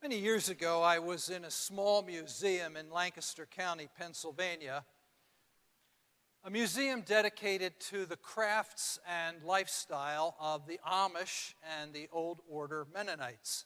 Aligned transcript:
Many 0.00 0.20
years 0.20 0.48
ago, 0.48 0.80
I 0.80 1.00
was 1.00 1.28
in 1.28 1.44
a 1.44 1.50
small 1.50 2.02
museum 2.02 2.76
in 2.76 2.88
Lancaster 2.88 3.46
County, 3.46 3.88
Pennsylvania, 3.98 4.84
a 6.44 6.50
museum 6.50 7.00
dedicated 7.00 7.80
to 7.90 8.06
the 8.06 8.16
crafts 8.16 9.00
and 9.08 9.42
lifestyle 9.42 10.36
of 10.38 10.68
the 10.68 10.78
Amish 10.88 11.54
and 11.80 11.92
the 11.92 12.06
Old 12.12 12.42
Order 12.48 12.86
Mennonites. 12.94 13.64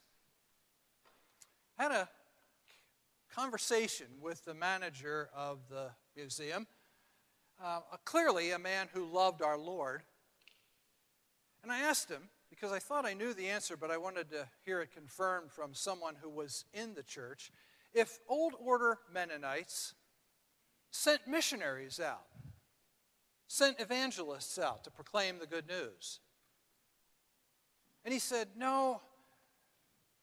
I 1.78 1.82
had 1.82 1.92
a 1.92 2.08
conversation 3.30 4.06
with 4.18 4.42
the 4.46 4.54
manager 4.54 5.28
of 5.36 5.58
the 5.68 5.90
museum, 6.16 6.66
uh, 7.62 7.80
clearly 8.06 8.52
a 8.52 8.58
man 8.58 8.88
who 8.94 9.04
loved 9.04 9.42
our 9.42 9.58
Lord. 9.58 10.00
And 11.62 11.70
I 11.70 11.80
asked 11.80 12.08
him, 12.08 12.30
because 12.52 12.70
I 12.70 12.80
thought 12.80 13.06
I 13.06 13.14
knew 13.14 13.32
the 13.32 13.48
answer, 13.48 13.78
but 13.78 13.90
I 13.90 13.96
wanted 13.96 14.30
to 14.32 14.46
hear 14.62 14.82
it 14.82 14.92
confirmed 14.92 15.50
from 15.50 15.72
someone 15.72 16.16
who 16.20 16.28
was 16.28 16.66
in 16.74 16.92
the 16.92 17.02
church. 17.02 17.50
If 17.94 18.18
Old 18.28 18.52
Order 18.60 18.98
Mennonites 19.10 19.94
sent 20.90 21.26
missionaries 21.26 21.98
out, 21.98 22.26
sent 23.48 23.80
evangelists 23.80 24.58
out 24.58 24.84
to 24.84 24.90
proclaim 24.90 25.38
the 25.38 25.46
good 25.46 25.66
news. 25.66 26.20
And 28.04 28.12
he 28.12 28.20
said, 28.20 28.48
No, 28.54 29.00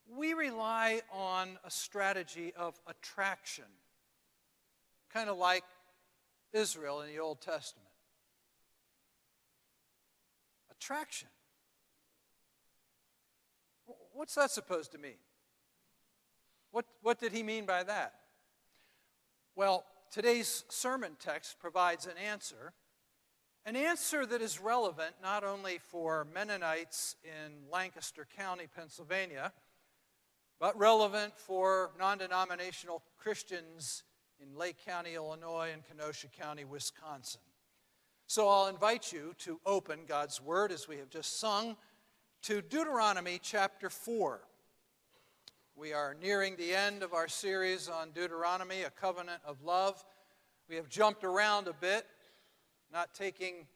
we 0.08 0.36
rely 0.36 1.02
on 1.12 1.58
a 1.66 1.72
strategy 1.72 2.54
of 2.56 2.80
attraction, 2.86 3.66
kind 5.12 5.32
of 5.32 5.38
like 5.40 5.64
Israel 6.54 7.02
in 7.02 7.12
the 7.12 7.20
Old 7.20 7.42
Testament. 7.42 7.90
Attraction. 10.70 11.28
What's 14.20 14.36
that 14.36 14.52
supposed 14.52 14.91
to 14.91 14.98
mean? 14.98 15.16
What, 16.72 16.84
what 17.02 17.22
did 17.22 17.32
he 17.32 17.41
mean 17.41 17.66
by 17.66 17.84
that? 17.84 18.16
Well, 19.56 19.86
today's 20.12 20.66
sermon 20.67 21.16
text 21.22 21.58
provides 21.62 22.06
an 22.06 22.17
answer, 22.17 22.73
an 23.66 23.78
answer 23.78 24.25
that 24.25 24.42
is 24.42 24.59
relevant 24.59 25.16
not 25.23 25.45
only 25.45 25.78
for 25.78 26.28
Mennonites 26.34 27.16
in 27.23 27.72
Lancaster 27.72 28.28
County, 28.36 28.67
Pennsylvania, 28.67 29.53
but 30.59 30.78
relevant 30.78 31.38
for 31.38 31.92
non 31.97 32.17
denominational 32.17 33.03
Christians 33.17 34.03
in 34.42 34.53
Lake 34.53 34.84
County, 34.86 35.16
Illinois, 35.16 35.70
and 35.72 35.81
Kenosha 35.86 36.28
County, 36.28 36.66
Wisconsin. 36.66 37.40
So 38.28 38.50
I'll 38.50 38.67
invite 38.67 39.14
you 39.14 39.34
to 39.40 39.62
open 39.66 40.02
God's 40.06 40.42
Word 40.42 40.73
as 40.73 40.90
we 40.90 40.97
have 40.97 41.09
just 41.09 41.40
sung 41.40 41.78
to 42.44 42.62
Deuteronomy 42.62 43.38
chapter 43.42 43.90
4. 43.90 44.40
We 45.76 45.92
are 45.92 46.16
nearing 46.22 46.56
the 46.56 46.73
end 46.73 47.04
of 47.04 47.14
our 47.14 47.28
series 47.28 47.90
on 47.90 48.12
Deuteronomy, 48.12 48.84
a 48.84 48.90
covenant 48.90 49.42
of 49.46 49.62
love. 49.62 50.04
We 50.70 50.78
have 50.78 50.88
jumped 50.88 51.26
around 51.26 51.68
a 51.68 51.73
bit, 51.73 52.06
not 52.94 53.14
taking 53.14 53.68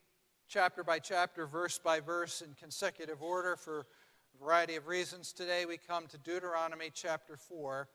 chapter 0.48 0.82
by 0.82 0.98
chapter, 0.98 1.46
verse 1.46 1.78
by 1.78 2.00
verse 2.00 2.40
in 2.40 2.54
consecutive 2.54 3.22
order 3.22 3.54
for 3.54 3.80
a 3.80 4.42
variety 4.42 4.76
of 4.76 4.86
reasons. 4.86 5.34
Today 5.34 5.66
we 5.66 5.76
come 5.76 6.06
to 6.06 6.16
Deuteronomy 6.16 6.90
chapter 6.92 7.36
4. 7.36 7.86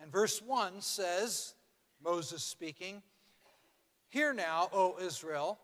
And 0.00 0.12
verse 0.12 0.40
1 0.40 0.82
says, 0.82 1.54
Moses 2.02 2.44
speaking, 2.44 3.02
Hear 4.08 4.32
now, 4.32 4.68
O 4.72 4.98
Israel, 5.00 5.58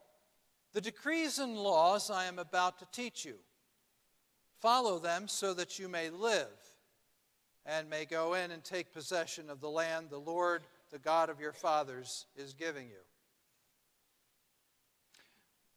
the 0.72 0.80
decrees 0.80 1.38
and 1.38 1.56
laws 1.56 2.10
I 2.10 2.24
am 2.24 2.40
about 2.40 2.80
to 2.80 2.86
teach 2.90 3.24
you. 3.24 3.36
Follow 4.60 4.98
them 4.98 5.26
so 5.26 5.54
that 5.54 5.78
you 5.78 5.88
may 5.88 6.10
live 6.10 6.48
and 7.64 7.88
may 7.88 8.04
go 8.04 8.34
in 8.34 8.50
and 8.50 8.62
take 8.62 8.92
possession 8.92 9.48
of 9.48 9.60
the 9.60 9.70
land 9.70 10.08
the 10.10 10.18
Lord, 10.18 10.62
the 10.90 10.98
God 10.98 11.30
of 11.30 11.40
your 11.40 11.52
fathers, 11.52 12.26
is 12.36 12.52
giving 12.52 12.88
you. 12.88 13.02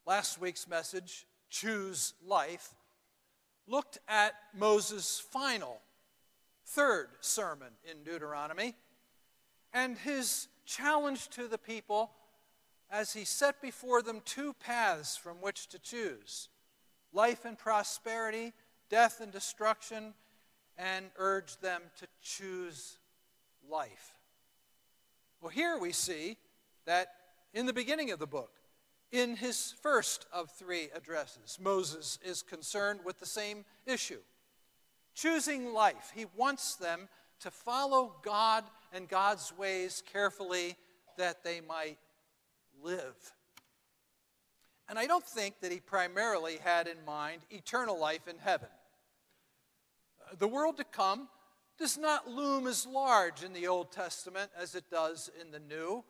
Last 0.06 0.42
week's 0.42 0.68
message, 0.68 1.26
Choose 1.50 2.14
Life, 2.26 2.76
looked 3.68 4.00
at 4.08 4.34
Moses' 4.54 5.20
final, 5.32 5.80
third 6.66 7.10
sermon 7.22 7.70
in 7.90 8.04
Deuteronomy 8.04 8.76
and 9.74 9.98
his 9.98 10.48
challenge 10.66 11.30
to 11.30 11.48
the 11.48 11.58
people 11.58 12.12
as 12.92 13.14
he 13.14 13.24
set 13.24 13.62
before 13.62 14.02
them 14.02 14.22
two 14.26 14.54
paths 14.54 15.16
from 15.16 15.38
which 15.38 15.68
to 15.68 15.80
choose 15.80 16.50
life 17.14 17.46
and 17.46 17.58
prosperity 17.58 18.54
death 18.90 19.22
and 19.22 19.32
destruction 19.32 20.14
and 20.78 21.06
urged 21.18 21.62
them 21.62 21.82
to 22.00 22.08
choose 22.22 22.98
life. 23.70 24.14
Well, 25.42 25.52
here 25.52 25.78
we 25.78 25.92
see 25.92 26.38
that 26.86 27.08
in 27.54 27.66
the 27.66 27.74
beginning 27.74 28.12
of 28.12 28.20
the 28.20 28.28
book, 28.28 28.52
in 29.12 29.36
his 29.36 29.74
first 29.82 30.26
of 30.34 30.50
three 30.50 30.90
addresses, 30.96 31.58
Moses 31.62 32.18
is 32.26 32.42
concerned 32.42 33.02
with 33.04 33.20
the 33.20 33.26
same 33.26 33.66
issue 33.86 34.20
choosing 35.16 35.74
life. 35.74 36.12
He 36.16 36.26
wants 36.36 36.76
them 36.76 37.08
to 37.42 37.52
follow 37.52 38.16
God 38.24 38.64
and 38.92 39.08
God's 39.08 39.54
ways 39.58 40.04
carefully 40.12 40.76
that 41.18 41.44
they 41.44 41.62
might 41.62 41.98
live. 42.82 43.16
And 44.90 45.00
I 45.00 45.08
don't 45.08 45.26
think 45.26 45.62
that 45.62 45.72
he 45.72 45.80
primarily 45.80 46.58
had 46.64 46.88
in 46.88 47.04
mind 47.06 47.42
eternal 47.50 48.00
life 48.00 48.28
in 48.28 48.38
heaven 48.38 48.70
the 50.40 50.48
world 50.48 50.78
to 50.78 50.84
come 50.84 51.28
does 51.78 51.98
not 51.98 52.30
loom 52.30 52.68
as 52.68 52.86
large 52.86 53.44
in 53.44 53.54
the 53.54 53.68
Old 53.68 53.92
Testament 53.92 54.52
as 54.58 54.76
it 54.76 54.86
does 54.90 55.30
in 55.42 55.52
the 55.52 55.60
New. 55.60 56.04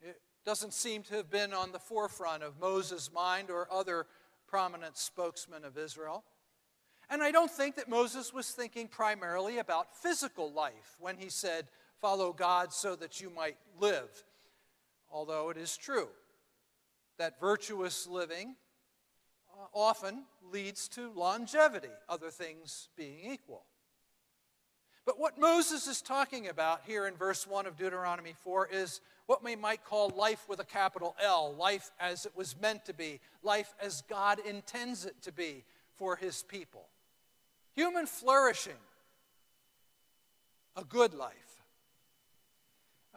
It 0.00 0.20
doesn't 0.44 0.72
seem 0.72 1.02
to 1.04 1.14
have 1.14 1.30
been 1.30 1.52
on 1.52 1.72
the 1.72 1.78
forefront 1.78 2.42
of 2.42 2.60
Moses' 2.60 3.10
mind 3.12 3.50
or 3.50 3.68
other 3.70 4.06
prominent 4.46 4.96
spokesmen 4.96 5.64
of 5.64 5.78
Israel. 5.78 6.24
And 7.10 7.22
I 7.22 7.30
don't 7.30 7.50
think 7.50 7.76
that 7.76 7.90
Moses 7.90 8.32
was 8.32 8.50
thinking 8.50 8.88
primarily 8.88 9.58
about 9.58 9.94
physical 9.94 10.50
life 10.50 10.96
when 10.98 11.16
he 11.16 11.28
said, 11.28 11.66
Follow 12.00 12.32
God 12.32 12.72
so 12.72 12.96
that 12.96 13.20
you 13.20 13.30
might 13.30 13.56
live. 13.78 14.24
Although 15.10 15.50
it 15.50 15.56
is 15.56 15.76
true 15.76 16.08
that 17.22 17.38
virtuous 17.38 18.08
living 18.08 18.56
uh, 19.54 19.66
often 19.72 20.24
leads 20.50 20.88
to 20.88 21.12
longevity, 21.12 21.86
other 22.08 22.30
things 22.30 22.88
being 22.96 23.20
equal. 23.32 23.62
But 25.06 25.20
what 25.20 25.38
Moses 25.38 25.86
is 25.86 26.02
talking 26.02 26.48
about 26.48 26.80
here 26.84 27.06
in 27.06 27.14
verse 27.14 27.46
1 27.46 27.66
of 27.66 27.76
Deuteronomy 27.76 28.34
4 28.42 28.70
is 28.72 29.00
what 29.26 29.44
we 29.44 29.54
might 29.54 29.84
call 29.84 30.10
life 30.16 30.48
with 30.48 30.58
a 30.58 30.64
capital 30.64 31.14
L, 31.22 31.54
life 31.54 31.92
as 32.00 32.26
it 32.26 32.32
was 32.34 32.60
meant 32.60 32.86
to 32.86 32.92
be, 32.92 33.20
life 33.44 33.72
as 33.80 34.02
God 34.10 34.40
intends 34.44 35.04
it 35.04 35.14
to 35.22 35.30
be 35.30 35.62
for 35.94 36.16
his 36.16 36.42
people. 36.42 36.88
Human 37.76 38.06
flourishing, 38.06 38.82
a 40.74 40.82
good 40.82 41.14
life. 41.14 41.62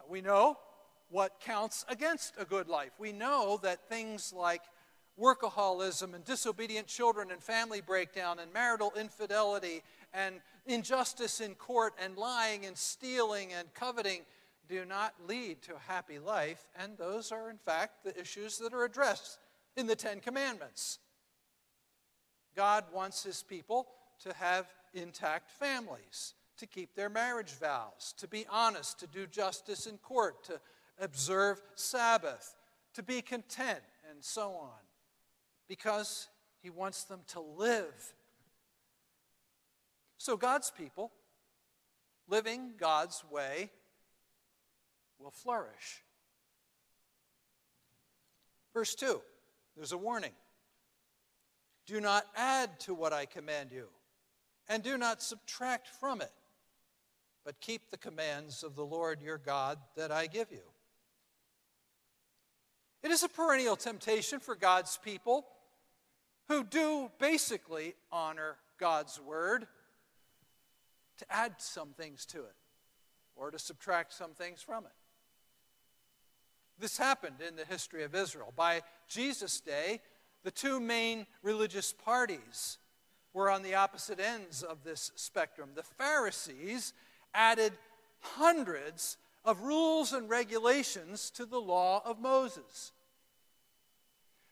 We 0.08 0.20
know 0.20 0.58
what 1.08 1.40
counts 1.40 1.84
against 1.88 2.34
a 2.38 2.44
good 2.44 2.68
life. 2.68 2.92
We 2.98 3.12
know 3.12 3.58
that 3.62 3.88
things 3.88 4.32
like 4.32 4.62
workaholism 5.18 6.14
and 6.14 6.24
disobedient 6.24 6.86
children 6.86 7.30
and 7.30 7.42
family 7.42 7.80
breakdown 7.80 8.38
and 8.38 8.52
marital 8.52 8.92
infidelity 8.98 9.82
and 10.12 10.40
injustice 10.66 11.40
in 11.40 11.54
court 11.54 11.94
and 12.02 12.16
lying 12.16 12.66
and 12.66 12.76
stealing 12.76 13.52
and 13.52 13.72
coveting 13.74 14.22
do 14.68 14.84
not 14.84 15.14
lead 15.26 15.62
to 15.62 15.74
a 15.74 15.92
happy 15.92 16.18
life. 16.18 16.66
And 16.78 16.98
those 16.98 17.30
are, 17.32 17.50
in 17.50 17.58
fact, 17.58 18.04
the 18.04 18.18
issues 18.18 18.58
that 18.58 18.74
are 18.74 18.84
addressed 18.84 19.38
in 19.76 19.86
the 19.86 19.96
Ten 19.96 20.20
Commandments. 20.20 20.98
God 22.56 22.84
wants 22.92 23.22
his 23.22 23.42
people 23.42 23.86
to 24.24 24.32
have 24.34 24.66
intact 24.94 25.50
families, 25.50 26.34
to 26.56 26.66
keep 26.66 26.94
their 26.94 27.10
marriage 27.10 27.52
vows, 27.52 28.14
to 28.18 28.26
be 28.26 28.46
honest, 28.50 28.98
to 29.00 29.06
do 29.06 29.26
justice 29.26 29.86
in 29.86 29.98
court, 29.98 30.42
to 30.44 30.58
observe 30.98 31.60
Sabbath, 31.74 32.56
to 32.94 33.02
be 33.02 33.22
content, 33.22 33.80
and 34.10 34.24
so 34.24 34.52
on 34.52 34.86
because 35.68 36.28
he 36.62 36.70
wants 36.70 37.04
them 37.04 37.20
to 37.28 37.40
live. 37.40 38.14
So, 40.18 40.36
God's 40.36 40.70
people, 40.70 41.12
living 42.28 42.72
God's 42.78 43.22
way, 43.30 43.70
will 45.18 45.30
flourish. 45.30 46.02
Verse 48.72 48.94
2, 48.94 49.20
there's 49.76 49.92
a 49.92 49.98
warning. 49.98 50.32
Do 51.86 52.00
not 52.00 52.26
add 52.36 52.80
to 52.80 52.94
what 52.94 53.12
I 53.12 53.26
command 53.26 53.70
you, 53.72 53.86
and 54.68 54.82
do 54.82 54.98
not 54.98 55.22
subtract 55.22 55.88
from 55.88 56.20
it, 56.20 56.32
but 57.44 57.60
keep 57.60 57.90
the 57.90 57.96
commands 57.96 58.62
of 58.62 58.74
the 58.74 58.84
Lord 58.84 59.22
your 59.22 59.38
God 59.38 59.78
that 59.96 60.10
I 60.10 60.26
give 60.26 60.50
you. 60.50 60.62
It 63.06 63.12
is 63.12 63.22
a 63.22 63.28
perennial 63.28 63.76
temptation 63.76 64.40
for 64.40 64.56
God's 64.56 64.96
people 64.96 65.46
who 66.48 66.64
do 66.64 67.08
basically 67.20 67.94
honor 68.10 68.56
God's 68.80 69.20
word 69.20 69.68
to 71.18 71.24
add 71.30 71.52
some 71.58 71.90
things 71.90 72.26
to 72.26 72.38
it 72.38 72.56
or 73.36 73.52
to 73.52 73.60
subtract 73.60 74.12
some 74.12 74.32
things 74.32 74.60
from 74.60 74.86
it. 74.86 74.92
This 76.80 76.98
happened 76.98 77.36
in 77.48 77.54
the 77.54 77.64
history 77.64 78.02
of 78.02 78.12
Israel. 78.12 78.52
By 78.56 78.82
Jesus' 79.06 79.60
day, 79.60 80.00
the 80.42 80.50
two 80.50 80.80
main 80.80 81.26
religious 81.44 81.92
parties 81.92 82.78
were 83.32 83.48
on 83.48 83.62
the 83.62 83.76
opposite 83.76 84.18
ends 84.18 84.64
of 84.64 84.82
this 84.82 85.12
spectrum. 85.14 85.70
The 85.76 85.84
Pharisees 85.84 86.92
added 87.32 87.74
hundreds 88.18 89.16
of 89.44 89.62
rules 89.62 90.12
and 90.12 90.28
regulations 90.28 91.30
to 91.30 91.46
the 91.46 91.60
law 91.60 92.02
of 92.04 92.18
Moses. 92.18 92.90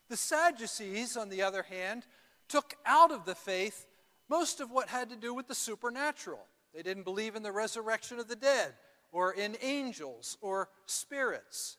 The 0.08 0.16
Sadducees, 0.16 1.16
on 1.16 1.28
the 1.28 1.42
other 1.42 1.62
hand, 1.62 2.06
took 2.48 2.74
out 2.84 3.10
of 3.10 3.24
the 3.24 3.34
faith 3.34 3.86
most 4.28 4.60
of 4.60 4.70
what 4.70 4.88
had 4.88 5.10
to 5.10 5.16
do 5.16 5.34
with 5.34 5.48
the 5.48 5.54
supernatural. 5.54 6.46
They 6.74 6.82
didn't 6.82 7.04
believe 7.04 7.36
in 7.36 7.42
the 7.42 7.52
resurrection 7.52 8.18
of 8.18 8.28
the 8.28 8.36
dead, 8.36 8.74
or 9.12 9.32
in 9.32 9.56
angels, 9.62 10.36
or 10.40 10.68
spirits. 10.86 11.76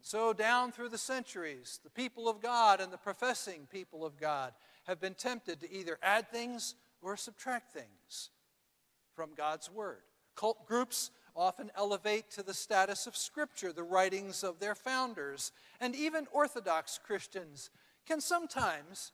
So, 0.00 0.32
down 0.32 0.72
through 0.72 0.90
the 0.90 0.98
centuries, 0.98 1.80
the 1.82 1.90
people 1.90 2.28
of 2.28 2.40
God 2.40 2.80
and 2.80 2.92
the 2.92 2.98
professing 2.98 3.66
people 3.70 4.04
of 4.04 4.16
God 4.16 4.52
have 4.86 5.00
been 5.00 5.14
tempted 5.14 5.60
to 5.60 5.72
either 5.72 5.98
add 6.02 6.30
things 6.30 6.74
or 7.02 7.16
subtract 7.16 7.72
things 7.72 8.30
from 9.14 9.30
God's 9.36 9.70
Word. 9.70 10.02
Cult 10.36 10.66
groups 10.66 11.10
often 11.38 11.70
elevate 11.76 12.30
to 12.30 12.42
the 12.42 12.52
status 12.52 13.06
of 13.06 13.16
Scripture 13.16 13.72
the 13.72 13.82
writings 13.82 14.42
of 14.42 14.58
their 14.58 14.74
founders, 14.74 15.52
and 15.80 15.94
even 15.94 16.26
Orthodox 16.32 16.98
Christians 17.02 17.70
can 18.06 18.20
sometimes, 18.20 19.12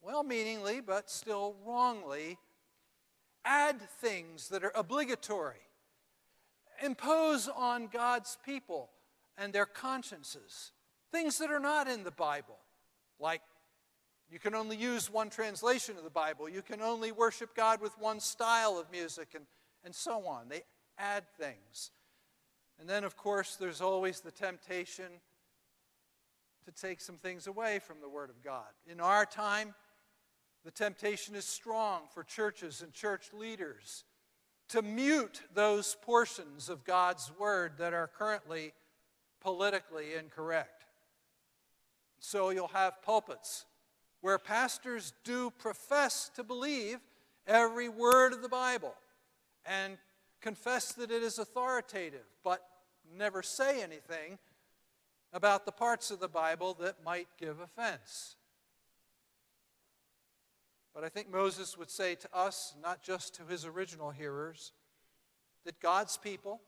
well 0.00 0.22
meaningly 0.22 0.80
but 0.80 1.10
still 1.10 1.54
wrongly, 1.64 2.38
add 3.44 3.80
things 4.00 4.48
that 4.48 4.64
are 4.64 4.72
obligatory, 4.74 5.68
impose 6.82 7.48
on 7.48 7.88
God's 7.88 8.38
people 8.44 8.90
and 9.36 9.52
their 9.52 9.66
consciences 9.66 10.72
things 11.14 11.38
that 11.38 11.52
are 11.52 11.60
not 11.60 11.86
in 11.86 12.02
the 12.02 12.10
Bible, 12.10 12.58
like 13.20 13.40
you 14.28 14.40
can 14.40 14.52
only 14.52 14.76
use 14.76 15.08
one 15.12 15.30
translation 15.30 15.96
of 15.96 16.02
the 16.02 16.10
Bible, 16.10 16.48
you 16.48 16.60
can 16.60 16.82
only 16.82 17.12
worship 17.12 17.54
God 17.54 17.80
with 17.80 17.96
one 18.00 18.18
style 18.18 18.76
of 18.80 18.90
music, 18.90 19.28
and, 19.36 19.44
and 19.84 19.94
so 19.94 20.26
on. 20.26 20.48
They 20.48 20.62
add 20.98 21.24
things. 21.38 21.90
And 22.80 22.88
then, 22.88 23.04
of 23.04 23.16
course, 23.16 23.56
there's 23.56 23.80
always 23.80 24.20
the 24.20 24.30
temptation 24.30 25.06
to 26.64 26.72
take 26.72 27.00
some 27.00 27.16
things 27.16 27.46
away 27.46 27.78
from 27.78 28.00
the 28.00 28.08
Word 28.08 28.30
of 28.30 28.42
God. 28.42 28.66
In 28.90 29.00
our 29.00 29.26
time, 29.26 29.74
the 30.64 30.70
temptation 30.70 31.34
is 31.34 31.44
strong 31.44 32.02
for 32.12 32.22
churches 32.22 32.82
and 32.82 32.92
church 32.92 33.32
leaders 33.32 34.04
to 34.68 34.80
mute 34.82 35.42
those 35.52 35.96
portions 36.02 36.68
of 36.68 36.84
God's 36.84 37.30
Word 37.38 37.72
that 37.78 37.92
are 37.92 38.08
currently 38.08 38.72
politically 39.40 40.14
incorrect. 40.18 40.84
So 42.18 42.48
you'll 42.48 42.68
have 42.68 43.02
pulpits 43.02 43.66
where 44.22 44.38
pastors 44.38 45.12
do 45.22 45.50
profess 45.58 46.30
to 46.34 46.42
believe 46.42 46.98
every 47.46 47.90
word 47.90 48.32
of 48.32 48.40
the 48.40 48.48
Bible 48.48 48.94
and 49.66 49.98
confess 50.44 50.92
that 50.92 51.10
it 51.10 51.22
is 51.22 51.38
authoritative, 51.38 52.26
but 52.44 52.60
never 53.16 53.42
say 53.42 53.82
anything 53.82 54.38
about 55.32 55.64
the 55.64 55.72
parts 55.72 56.10
of 56.10 56.20
the 56.20 56.28
Bible 56.28 56.76
that 56.80 57.02
might 57.02 57.28
give 57.38 57.60
offense. 57.60 58.36
But 60.94 61.02
I 61.02 61.08
think 61.08 61.32
Moses 61.32 61.78
would 61.78 61.90
say 61.90 62.14
to 62.16 62.28
us, 62.34 62.74
not 62.82 63.02
just 63.02 63.34
to 63.36 63.46
his 63.46 63.64
original 63.64 64.10
hearers, 64.10 64.72
that 65.64 65.80
God's 65.80 66.18
people, 66.18 66.60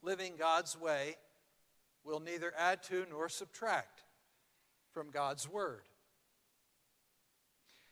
living 0.00 0.34
God's 0.38 0.80
way, 0.80 1.16
will 2.04 2.20
neither 2.20 2.52
add 2.56 2.84
to 2.84 3.04
nor 3.10 3.28
subtract 3.28 4.04
from 4.94 5.10
God's 5.10 5.48
word. 5.48 5.82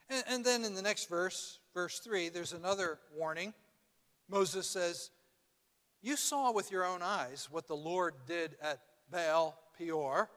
And, 0.08 0.23
and, 0.29 0.44
then 0.44 0.64
in 0.64 0.76
the 0.76 0.82
next 0.82 1.08
verse, 1.08 1.58
verse 1.75 1.99
3, 1.99 2.29
there's 2.29 2.52
another 2.52 3.00
warning. 3.17 3.55
Moses 4.29 4.67
says, 4.67 5.11
You 6.03 6.17
saw 6.17 6.53
with 6.53 6.71
your 6.71 6.85
own 6.85 7.03
eyes 7.03 7.49
what 7.50 7.67
the 7.67 7.76
Lord 7.76 8.15
did 8.26 8.56
at 8.62 8.81
Baal 9.11 9.59
Peor. 9.79 10.31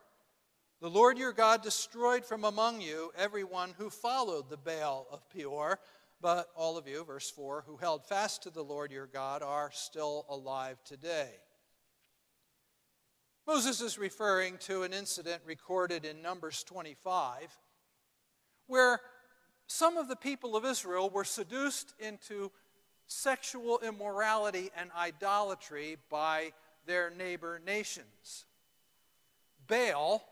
The 0.79 0.89
Lord 0.89 1.17
your 1.17 1.33
God 1.33 1.63
destroyed 1.63 2.23
from 2.23 2.43
among 2.43 2.81
you 2.81 3.11
everyone 3.17 3.73
who 3.77 3.89
followed 3.89 4.49
the 4.49 4.57
Baal 4.57 5.07
of 5.11 5.27
Peor. 5.29 5.79
But 6.19 6.49
all 6.55 6.77
of 6.77 6.87
you, 6.87 7.03
verse 7.03 7.29
4, 7.29 7.63
who 7.67 7.77
held 7.77 8.05
fast 8.05 8.43
to 8.43 8.49
the 8.49 8.63
Lord 8.63 8.91
your 8.91 9.07
God 9.07 9.43
are 9.43 9.69
still 9.71 10.25
alive 10.29 10.83
today. 10.83 11.29
Moses 13.45 13.81
is 13.81 13.97
referring 13.97 14.57
to 14.59 14.83
an 14.83 14.93
incident 14.93 15.41
recorded 15.45 16.05
in 16.05 16.21
Numbers 16.21 16.63
25 16.63 17.57
where 18.67 18.99
some 19.67 19.97
of 19.97 20.07
the 20.07 20.15
people 20.15 20.55
of 20.55 20.65
Israel 20.65 21.09
were 21.09 21.23
seduced 21.23 21.93
into 21.99 22.51
sexual 23.07 23.79
immorality 23.79 24.69
and 24.77 24.91
idolatry 24.95 25.97
by 26.09 26.51
their 26.85 27.09
neighbor 27.09 27.61
nations. 27.65 28.45
Baal 29.67 30.23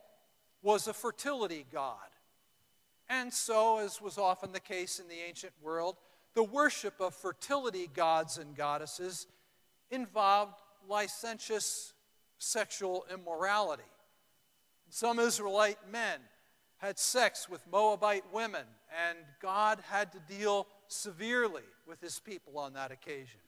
was 0.61 0.87
a 0.87 0.93
fertility 0.93 1.65
god. 1.71 1.97
And 3.09 3.33
so, 3.33 3.79
as 3.79 4.01
was 4.01 4.17
often 4.17 4.51
the 4.51 4.59
case 4.59 4.99
in 4.99 5.07
the 5.07 5.19
ancient 5.27 5.53
world, 5.61 5.95
the 6.33 6.43
worship 6.43 6.99
of 6.99 7.13
fertility 7.13 7.89
gods 7.93 8.37
and 8.37 8.55
goddesses 8.55 9.27
involved 9.89 10.55
licentious 10.87 11.93
sexual 12.37 13.05
immorality. 13.13 13.83
Some 14.89 15.19
Israelite 15.19 15.77
men 15.91 16.19
had 16.77 16.99
sex 16.99 17.47
with 17.47 17.61
Moabite 17.71 18.25
women, 18.33 18.65
and 19.07 19.17
God 19.41 19.79
had 19.89 20.11
to 20.11 20.19
deal 20.19 20.67
severely 20.87 21.63
with 21.87 22.01
his 22.01 22.19
people 22.19 22.57
on 22.57 22.73
that 22.73 22.91
occasion. 22.91 23.39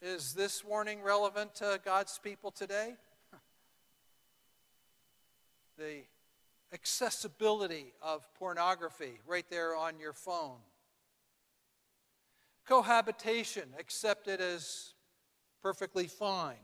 Is 0.00 0.34
this 0.34 0.64
warning 0.64 1.00
relevant 1.02 1.54
to 1.56 1.80
God's 1.84 2.18
people 2.18 2.50
today? 2.50 2.94
the 5.78 6.02
accessibility 6.72 7.92
of 8.02 8.26
pornography 8.34 9.20
right 9.26 9.46
there 9.48 9.76
on 9.76 9.98
your 10.00 10.12
phone. 10.12 10.58
Cohabitation 12.66 13.68
accepted 13.78 14.40
as 14.40 14.94
perfectly 15.62 16.06
fine. 16.06 16.56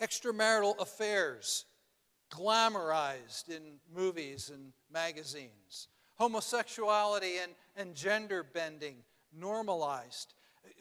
Extramarital 0.00 0.78
affairs 0.78 1.64
glamorized 2.30 3.48
in 3.48 3.78
movies 3.92 4.50
and 4.52 4.72
magazines. 4.92 5.88
Homosexuality 6.16 7.38
and, 7.42 7.52
and 7.76 7.94
gender 7.94 8.44
bending 8.44 8.96
normalized. 9.36 10.34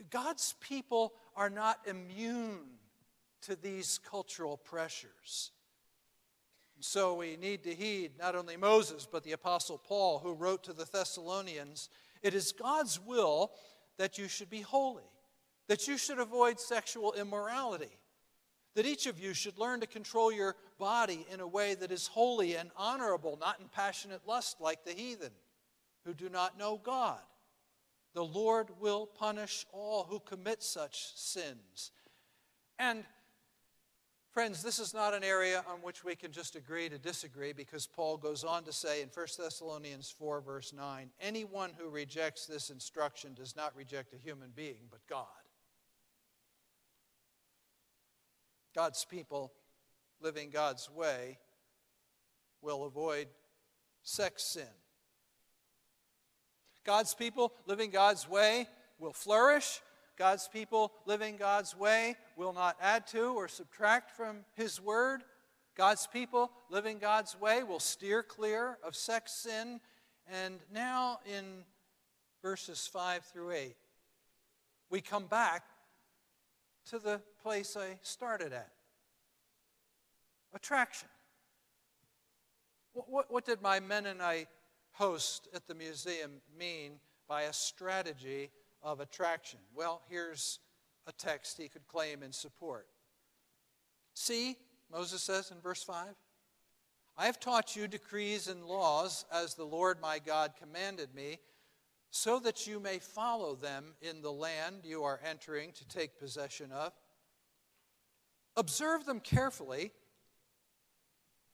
God's 0.10 0.56
people 0.60 1.14
are 1.36 1.50
not 1.50 1.80
immune 1.86 2.78
to 3.42 3.56
these 3.56 4.00
cultural 4.10 4.58
pressures. 4.58 5.52
So 6.80 7.16
we 7.16 7.38
need 7.38 7.64
to 7.64 7.74
heed 7.74 8.12
not 8.20 8.36
only 8.36 8.58
Moses, 8.58 9.08
but 9.10 9.24
the 9.24 9.32
Apostle 9.32 9.78
Paul, 9.78 10.20
who 10.20 10.34
wrote 10.34 10.64
to 10.66 10.74
the 10.74 10.86
Thessalonians 10.86 11.90
It 12.22 12.34
is 12.34 12.52
God's 12.52 13.00
will 13.00 13.52
that 13.98 14.18
you 14.18 14.28
should 14.28 14.50
be 14.50 14.62
holy 14.62 15.04
that 15.68 15.88
you 15.88 15.98
should 15.98 16.20
avoid 16.20 16.60
sexual 16.60 17.14
immorality, 17.14 18.00
that 18.76 18.86
each 18.86 19.06
of 19.06 19.20
you 19.20 19.34
should 19.34 19.58
learn 19.58 19.80
to 19.80 19.88
control 19.88 20.32
your 20.32 20.56
body 20.84 21.26
in 21.32 21.40
a 21.40 21.48
way 21.48 21.76
that 21.76 21.94
is 21.94 22.08
holy 22.08 22.58
and 22.58 22.70
honorable, 22.76 23.38
not 23.40 23.58
in 23.62 23.70
passionate 23.70 24.20
lust 24.28 24.60
like 24.60 24.84
the 24.84 24.92
heathen 24.92 25.32
who 26.04 26.14
do 26.14 26.28
not 26.28 26.60
know 26.60 26.78
God. 26.84 27.22
The 28.14 28.26
Lord 28.26 28.68
will 28.82 29.06
punish 29.06 29.66
all 29.72 30.04
who 30.04 30.20
commit 30.20 30.62
such 30.62 31.16
sins. 31.16 31.92
And 32.78 33.06
Friends, 34.34 34.64
this 34.64 34.80
is 34.80 34.96
not 34.96 35.14
an 35.14 35.24
area 35.24 35.64
on 35.72 35.84
which 35.84 36.04
we 36.04 36.16
can 36.16 36.32
just 36.32 36.56
agree 36.56 36.90
to 36.90 36.98
disagree 36.98 37.54
because 37.54 37.86
Paul 37.86 38.18
goes 38.18 38.44
on 38.44 38.64
to 38.64 38.74
say 38.74 39.04
in 39.04 39.10
1 39.14 39.28
Thessalonians 39.38 40.10
4, 40.10 40.42
verse 40.42 40.74
9 40.74 41.12
anyone 41.22 41.70
who 41.78 41.88
rejects 41.88 42.48
this 42.48 42.72
instruction 42.72 43.36
does 43.36 43.56
not 43.56 43.76
reject 43.76 44.12
a 44.12 44.18
human 44.18 44.50
being, 44.56 44.88
but 44.90 45.06
God. 45.08 45.28
God's 48.74 49.06
people 49.06 49.54
living 50.24 50.50
God's 50.50 50.90
way 50.90 51.38
will 52.62 52.86
avoid 52.86 53.28
sex 54.02 54.44
sin. 54.44 54.64
God's 56.86 57.14
people 57.14 57.54
living 57.66 57.92
God's 57.92 58.28
way 58.28 58.68
will 59.00 59.14
flourish. 59.14 59.82
God's 60.18 60.48
people 60.48 60.92
living 61.06 61.38
God's 61.38 61.78
way 61.78 62.16
will 62.36 62.54
not 62.54 62.78
add 62.82 63.08
to 63.08 63.34
or 63.36 63.48
subtract 63.48 64.12
from 64.12 64.46
His 64.56 64.82
word. 64.82 65.24
God's 65.76 66.08
people 66.08 66.52
living 66.70 67.00
God's 67.00 67.40
way 67.40 67.64
will 67.64 67.80
steer 67.80 68.22
clear 68.24 68.78
of 68.84 68.96
sex 68.96 69.32
sin 69.34 69.80
And 70.28 70.60
now 70.72 71.20
in 71.26 71.66
verses 72.42 72.88
5 72.88 73.26
through 73.26 73.52
8, 73.52 73.76
we 74.90 75.02
come 75.02 75.26
back 75.26 75.64
to 76.90 77.00
the 77.00 77.22
place 77.42 77.76
I 77.76 77.98
started 78.02 78.54
at 78.54 78.70
attraction. 80.54 81.10
What, 82.94 83.10
what, 83.10 83.32
what 83.32 83.46
did 83.46 83.62
my 83.62 83.80
Mennonite 83.80 84.48
host 84.92 85.48
at 85.54 85.68
the 85.68 85.76
museum 85.76 86.42
mean 86.58 87.00
by 87.28 87.44
a 87.44 87.54
strategy 87.54 88.52
of 88.82 89.00
attraction? 89.00 89.60
Well, 89.76 90.02
here's 90.10 90.60
a 91.08 91.12
text 91.12 91.58
he 91.58 91.68
could 91.68 91.88
claim 91.88 92.24
in 92.24 92.32
support. 92.32 92.88
See, 94.14 94.58
Moses 94.92 95.24
says 95.24 95.52
in 95.52 95.60
verse 95.60 95.84
5, 95.84 96.08
I 97.18 97.26
have 97.26 97.40
taught 97.40 97.76
you 97.76 97.88
decrees 97.88 98.48
and 98.48 98.66
laws 98.66 99.26
as 99.32 99.56
the 99.56 99.66
Lord 99.66 100.02
my 100.02 100.20
God 100.20 100.54
commanded 100.60 101.14
me, 101.14 101.40
so 102.10 102.40
that 102.40 102.68
you 102.68 102.80
may 102.80 103.00
follow 103.00 103.56
them 103.56 103.96
in 104.02 104.22
the 104.22 104.32
land 104.32 104.82
you 104.84 105.04
are 105.04 105.20
entering 105.28 105.72
to 105.72 105.88
take 105.88 106.20
possession 106.20 106.72
of. 106.72 106.94
Observe 108.56 109.06
them 109.06 109.20
carefully 109.20 109.92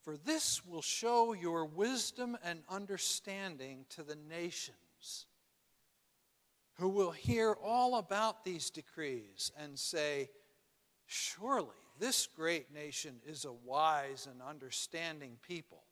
for 0.01 0.17
this 0.17 0.65
will 0.65 0.81
show 0.81 1.33
your 1.33 1.65
wisdom 1.65 2.37
and 2.43 2.61
understanding 2.69 3.85
to 3.89 4.03
the 4.03 4.15
nations, 4.15 5.25
who 6.73 6.89
will 6.89 7.11
hear 7.11 7.53
all 7.63 7.95
about 7.95 8.43
these 8.43 8.69
decrees 8.69 9.51
and 9.57 9.77
say, 9.77 10.29
Surely 11.05 11.75
this 11.99 12.27
great 12.27 12.73
nation 12.73 13.15
is 13.25 13.43
a 13.43 13.51
wise 13.51 14.27
and 14.29 14.41
understanding 14.41 15.37
people. 15.41 15.83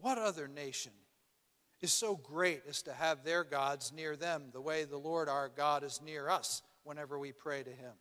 What 0.00 0.18
other 0.18 0.48
nation 0.48 0.92
is 1.80 1.92
so 1.92 2.16
great 2.16 2.62
as 2.68 2.82
to 2.82 2.92
have 2.92 3.22
their 3.22 3.44
gods 3.44 3.92
near 3.92 4.16
them 4.16 4.44
the 4.52 4.60
way 4.60 4.84
the 4.84 4.96
Lord 4.96 5.28
our 5.28 5.48
God 5.48 5.84
is 5.84 6.00
near 6.04 6.28
us 6.28 6.62
whenever 6.82 7.18
we 7.18 7.32
pray 7.32 7.62
to 7.62 7.70
him? 7.70 7.92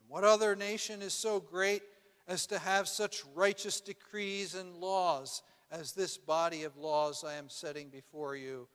And 0.00 0.08
what 0.08 0.24
other 0.24 0.56
nation 0.56 1.02
is 1.02 1.14
so 1.14 1.38
great 1.38 1.82
as 2.26 2.46
to 2.46 2.58
have 2.58 2.88
such 2.88 3.22
righteous 3.34 3.80
decrees 3.80 4.54
and 4.54 4.76
laws 4.76 5.42
as 5.70 5.92
this 5.92 6.16
body 6.16 6.62
of 6.64 6.76
laws 6.76 7.24
I 7.24 7.34
am 7.34 7.48
setting 7.48 7.88
before 7.88 8.36
you 8.36 8.68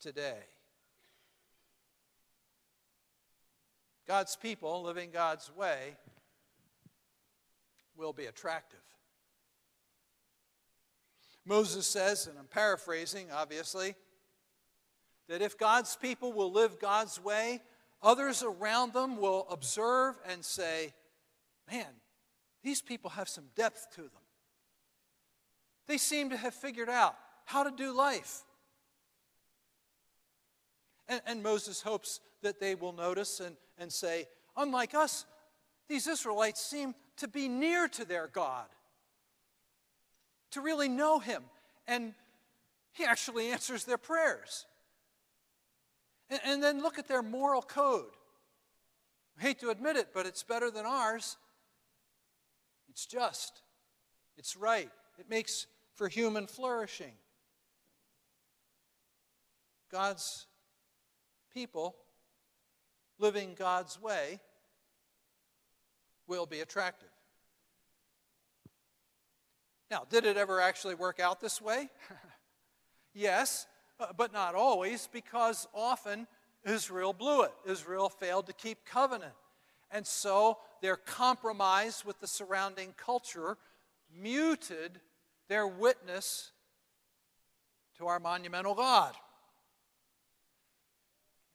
today. 0.00 0.38
God's 4.06 4.36
people 4.36 4.82
living 4.82 5.10
God's 5.10 5.50
way 5.54 5.96
will 7.96 8.12
be 8.12 8.26
attractive. 8.26 8.78
Moses 11.44 11.86
says, 11.86 12.26
and 12.26 12.38
I'm 12.38 12.46
paraphrasing 12.46 13.28
obviously, 13.32 13.94
that 15.28 15.42
if 15.42 15.58
God's 15.58 15.96
people 15.96 16.32
will 16.32 16.52
live 16.52 16.78
God's 16.78 17.22
way, 17.22 17.62
others 18.02 18.42
around 18.42 18.92
them 18.92 19.16
will 19.16 19.46
observe 19.50 20.16
and 20.28 20.44
say, 20.44 20.92
Man, 21.70 21.86
these 22.66 22.82
people 22.82 23.10
have 23.10 23.28
some 23.28 23.44
depth 23.54 23.86
to 23.94 24.02
them. 24.02 24.10
They 25.86 25.98
seem 25.98 26.30
to 26.30 26.36
have 26.36 26.52
figured 26.52 26.88
out 26.88 27.16
how 27.44 27.62
to 27.62 27.70
do 27.70 27.92
life. 27.92 28.42
And, 31.08 31.20
and, 31.28 31.42
Moses 31.44 31.80
hopes 31.80 32.18
that 32.42 32.58
they 32.58 32.74
will 32.74 32.92
notice 32.92 33.38
and, 33.38 33.56
and 33.78 33.92
say, 33.92 34.26
unlike 34.56 34.96
us, 34.96 35.26
these 35.88 36.08
Israelites 36.08 36.60
seem 36.60 36.96
to 37.18 37.28
be 37.28 37.46
near 37.46 37.86
to 37.86 38.04
their 38.04 38.26
God, 38.26 38.66
to 40.50 40.60
really 40.60 40.88
know 40.88 41.20
Him. 41.20 41.44
And 41.86 42.14
He 42.90 43.04
actually 43.04 43.50
answers 43.52 43.84
their 43.84 43.96
prayers. 43.96 44.66
And, 46.30 46.40
and 46.44 46.60
then 46.60 46.82
look 46.82 46.98
at 46.98 47.06
their 47.06 47.22
moral 47.22 47.62
code. 47.62 48.10
I 49.38 49.42
hate 49.42 49.60
to 49.60 49.70
admit 49.70 49.94
it, 49.94 50.08
but 50.12 50.26
it's 50.26 50.42
better 50.42 50.68
than 50.68 50.84
ours. 50.84 51.36
It's 52.96 53.04
just, 53.04 53.60
it's 54.38 54.56
right, 54.56 54.88
it 55.18 55.28
makes 55.28 55.66
for 55.96 56.08
human 56.08 56.46
flourishing. 56.46 57.12
God's 59.92 60.46
people 61.52 61.94
living 63.18 63.54
God's 63.54 64.00
way 64.00 64.40
will 66.26 66.46
be 66.46 66.60
attractive. 66.60 67.10
Now, 69.90 70.04
did 70.08 70.24
it 70.24 70.38
ever 70.38 70.62
actually 70.62 70.94
work 70.94 71.20
out 71.20 71.38
this 71.38 71.60
way? 71.60 71.90
yes, 73.14 73.66
uh, 74.00 74.06
but 74.16 74.32
not 74.32 74.54
always, 74.54 75.06
because 75.12 75.68
often 75.74 76.26
Israel 76.64 77.12
blew 77.12 77.42
it. 77.42 77.52
Israel 77.66 78.08
failed 78.08 78.46
to 78.46 78.54
keep 78.54 78.86
covenant. 78.86 79.34
And 79.90 80.06
so 80.06 80.58
their 80.82 80.96
compromise 80.96 82.04
with 82.04 82.20
the 82.20 82.26
surrounding 82.26 82.94
culture 82.96 83.56
muted 84.14 85.00
their 85.48 85.66
witness 85.66 86.50
to 87.98 88.06
our 88.06 88.20
monumental 88.20 88.74
God. 88.74 89.14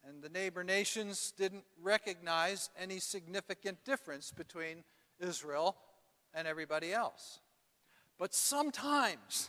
And 0.04 0.22
the 0.22 0.28
neighbor 0.28 0.64
nations 0.64 1.32
didn't 1.36 1.64
recognize 1.80 2.70
any 2.80 2.98
significant 2.98 3.84
difference 3.84 4.32
between 4.32 4.82
Israel 5.20 5.76
and 6.34 6.48
everybody 6.48 6.92
else. 6.92 7.38
But 8.18 8.34
sometimes 8.34 9.48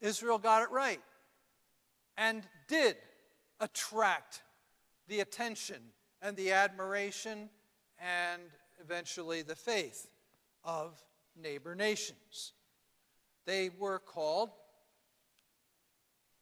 Israel 0.00 0.38
got 0.38 0.62
it 0.62 0.70
right 0.70 1.00
and 2.16 2.42
did 2.68 2.96
attract 3.60 4.42
the 5.08 5.20
attention 5.20 5.78
and 6.22 6.36
the 6.36 6.52
admiration 6.52 7.48
and 7.98 8.42
eventually 8.80 9.42
the 9.42 9.54
faith 9.54 10.08
of 10.64 11.02
neighbor 11.40 11.74
nations. 11.74 12.52
They 13.44 13.70
were 13.78 13.98
called 13.98 14.50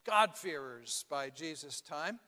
God-fearers 0.05 1.05
by 1.09 1.31
Jesus' 1.31 1.81
time. 1.81 2.19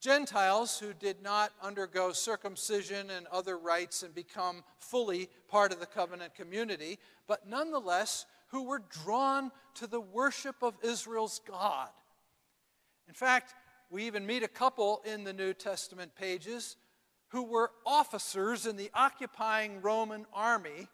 Gentiles 0.00 0.78
who 0.78 0.92
did 0.92 1.22
not 1.22 1.52
undergo 1.62 2.12
circumcision 2.12 3.10
and 3.10 3.26
other 3.28 3.56
rites 3.56 4.02
and 4.02 4.14
become 4.14 4.62
fully 4.78 5.28
part 5.48 5.72
of 5.72 5.80
the 5.80 5.86
covenant 5.86 6.34
community, 6.34 6.98
but 7.26 7.48
nonetheless 7.48 8.26
who 8.48 8.64
were 8.64 8.82
drawn 9.04 9.50
to 9.74 9.86
the 9.86 10.00
worship 10.00 10.56
of 10.62 10.74
Israel's 10.82 11.40
God. 11.48 11.88
In 13.08 13.14
fact, 13.14 13.54
we 13.90 14.04
even 14.06 14.26
meet 14.26 14.42
a 14.42 14.48
couple 14.48 15.02
in 15.04 15.24
the 15.24 15.32
New 15.32 15.54
Testament 15.54 16.14
pages 16.14 16.76
who 17.28 17.44
were 17.44 17.70
officers 17.84 18.66
in 18.66 18.76
the 18.76 18.90
occupying 18.94 19.80
Roman 19.80 20.26
army 20.32 20.88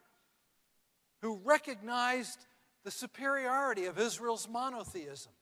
who 1.21 1.39
recognized 1.45 2.47
the 2.85 2.91
superiority 2.91 3.87
of 3.87 3.99
Israel's 3.99 4.49
monotheism, 4.49 5.33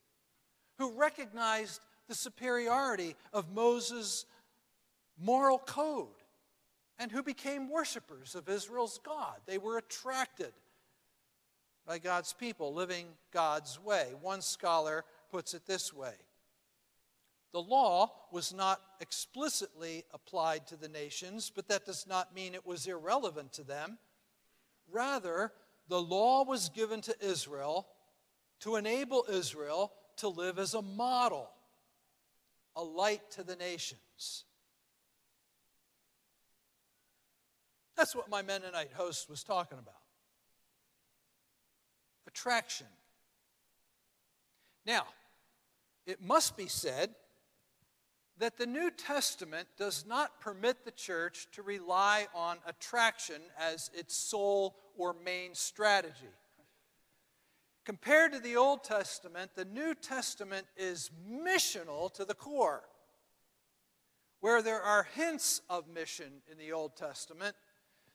who 0.78 0.92
recognized 0.92 1.80
the 2.08 2.14
superiority 2.14 3.16
of 3.32 3.52
Moses' 3.52 4.26
moral 5.18 5.58
code, 5.58 6.08
and 6.98 7.10
who 7.10 7.22
became 7.22 7.70
worshipers 7.70 8.34
of 8.34 8.48
Israel's 8.48 9.00
God. 9.04 9.36
They 9.46 9.58
were 9.58 9.78
attracted 9.78 10.52
by 11.86 11.98
God's 11.98 12.34
people 12.34 12.74
living 12.74 13.06
God's 13.32 13.82
way. 13.82 14.08
One 14.20 14.42
scholar 14.42 15.04
puts 15.30 15.54
it 15.54 15.66
this 15.66 15.94
way 15.94 16.12
the 17.52 17.60
law 17.60 18.12
was 18.30 18.52
not 18.52 18.80
explicitly 19.00 20.04
applied 20.12 20.66
to 20.68 20.76
the 20.76 20.88
nations, 20.88 21.50
but 21.54 21.68
that 21.68 21.84
does 21.84 22.06
not 22.06 22.34
mean 22.34 22.54
it 22.54 22.66
was 22.66 22.86
irrelevant 22.86 23.52
to 23.54 23.64
them. 23.64 23.98
Rather, 24.90 25.52
the 25.88 26.00
law 26.00 26.44
was 26.44 26.68
given 26.68 27.00
to 27.02 27.14
Israel 27.20 27.88
to 28.60 28.76
enable 28.76 29.24
Israel 29.28 29.92
to 30.18 30.28
live 30.28 30.58
as 30.58 30.74
a 30.74 30.82
model, 30.82 31.50
a 32.76 32.82
light 32.82 33.30
to 33.32 33.42
the 33.42 33.56
nations. 33.56 34.44
That's 37.96 38.14
what 38.14 38.30
my 38.30 38.42
Mennonite 38.42 38.92
host 38.94 39.28
was 39.28 39.42
talking 39.42 39.78
about 39.78 39.94
attraction. 42.26 42.86
Now, 44.86 45.04
it 46.06 46.22
must 46.22 46.56
be 46.56 46.68
said 46.68 47.10
that 48.40 48.56
the 48.56 48.66
New 48.66 48.90
Testament 48.90 49.68
does 49.78 50.06
not 50.08 50.40
permit 50.40 50.84
the 50.84 50.90
church 50.90 51.46
to 51.52 51.62
rely 51.62 52.26
on 52.34 52.56
attraction 52.66 53.42
as 53.58 53.90
its 53.92 54.16
sole 54.16 54.76
or 54.96 55.14
main 55.22 55.54
strategy. 55.54 56.32
Compared 57.84 58.32
to 58.32 58.38
the 58.38 58.56
Old 58.56 58.82
Testament, 58.82 59.50
the 59.54 59.66
New 59.66 59.94
Testament 59.94 60.66
is 60.74 61.10
missional 61.30 62.12
to 62.14 62.24
the 62.24 62.34
core. 62.34 62.84
Where 64.40 64.62
there 64.62 64.80
are 64.80 65.06
hints 65.14 65.60
of 65.68 65.86
mission 65.86 66.40
in 66.50 66.56
the 66.56 66.72
Old 66.72 66.96
Testament, 66.96 67.54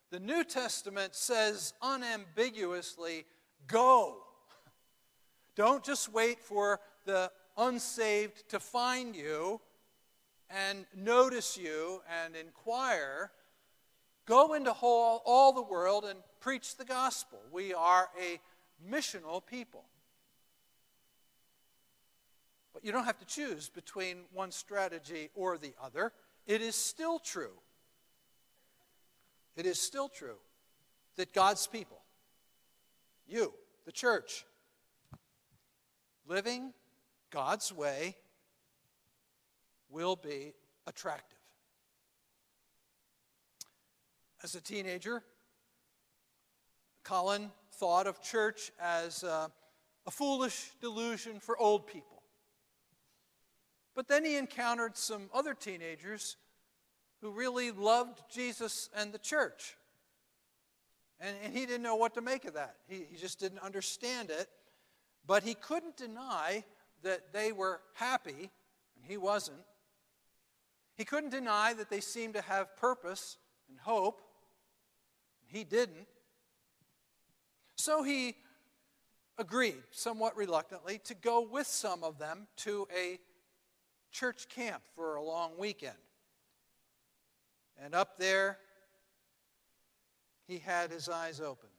the 0.10 0.20
New 0.20 0.44
Testament 0.44 1.14
says 1.14 1.74
unambiguously, 1.84 3.26
go. 3.68 4.18
Don't 5.56 5.84
just 5.84 6.12
wait 6.12 6.40
for 6.40 6.80
the 7.06 7.32
unsaved 7.58 8.50
to 8.50 8.60
find 8.60 9.16
you 9.16 9.62
and 10.56 10.86
notice 10.96 11.58
you 11.58 12.02
and 12.24 12.36
inquire. 12.36 13.32
Go 14.26 14.54
into 14.54 14.72
all, 14.72 15.22
all 15.26 15.52
the 15.52 15.62
world 15.62 16.06
and 16.06 16.20
preach 16.40 16.78
the 16.78 16.86
gospel. 16.86 17.40
We 17.52 17.74
are 17.74 18.08
a 18.20 18.40
missional 18.90 19.46
people. 19.46 19.84
But 22.74 22.86
you 22.86 22.92
don't 22.92 23.06
have 23.06 23.20
to 23.20 23.26
choose 23.26 23.70
between 23.70 24.18
one 24.34 24.52
strategy 24.52 25.30
or 25.36 25.58
the 25.58 25.74
other. 25.82 26.14
It 26.48 26.62
is 26.62 26.76
still 26.76 27.20
true. 27.20 27.54
It 29.56 29.66
is 29.66 29.80
still 29.80 30.10
true 30.10 30.38
that 31.18 31.34
God's 31.34 31.68
people, 31.68 32.02
you, 33.28 33.54
the 33.86 33.92
church, 33.92 34.46
living 36.28 36.74
God's 37.30 37.72
way 37.74 38.16
will 39.96 40.18
be 40.18 40.52
attractive. 40.86 41.40
As 44.44 44.54
a 44.54 44.62
teenager, 44.62 45.24
Colin 47.06 47.50
thought 47.72 48.06
of 48.06 48.22
church 48.22 48.74
as 48.80 49.24
a, 49.24 49.50
a 50.06 50.12
foolish 50.12 50.72
delusion 50.82 51.40
for 51.40 51.58
old 51.58 51.88
people. 51.88 52.22
But 53.96 54.10
then 54.10 54.26
he 54.26 54.36
encountered 54.36 54.98
some 54.98 55.30
other 55.34 55.54
teenagers 55.54 56.36
who 57.22 57.32
really 57.32 57.72
loved 57.72 58.20
Jesus 58.30 58.90
and 58.94 59.14
the 59.14 59.18
church. 59.18 59.78
And, 61.22 61.38
and 61.42 61.54
he 61.54 61.66
didn't 61.66 61.84
know 61.84 61.96
what 61.96 62.16
to 62.16 62.22
make 62.22 62.44
of 62.44 62.56
that. 62.56 62.76
He, 62.90 63.06
he 63.10 63.16
just 63.16 63.40
didn't 63.40 63.60
understand 63.60 64.30
it. 64.30 64.50
But 65.26 65.44
he 65.44 65.54
couldn't 65.54 65.96
deny 65.96 66.66
that 67.02 67.32
they 67.32 67.54
were 67.54 67.80
happy, 67.94 68.52
and 68.98 69.06
he 69.08 69.16
wasn't. 69.16 69.58
He 70.96 71.04
couldn't 71.04 71.32
deny 71.32 71.74
that 71.74 71.90
they 71.90 72.00
seemed 72.00 72.36
to 72.36 72.42
have 72.42 72.76
purpose 72.78 73.38
and 73.70 73.78
hope, 73.80 74.22
and 75.42 75.58
he 75.58 75.64
didn't. 75.64 76.08
So 77.76 78.02
he 78.02 78.36
agreed, 79.38 79.84
somewhat 79.92 80.38
reluctantly, 80.38 81.00
to 81.06 81.14
go 81.14 81.42
with 81.42 81.68
some 81.68 82.04
of 82.04 82.18
them 82.18 82.48
to 82.58 82.88
a 82.96 83.20
church 84.12 84.48
camp 84.48 84.84
for 84.96 85.16
a 85.16 85.24
long 85.24 85.58
weekend. 85.58 85.98
And 87.78 87.94
up 87.94 88.18
there, 88.18 88.58
he 90.48 90.60
had 90.60 90.92
his 90.92 91.10
eyes 91.10 91.42
opened, 91.42 91.74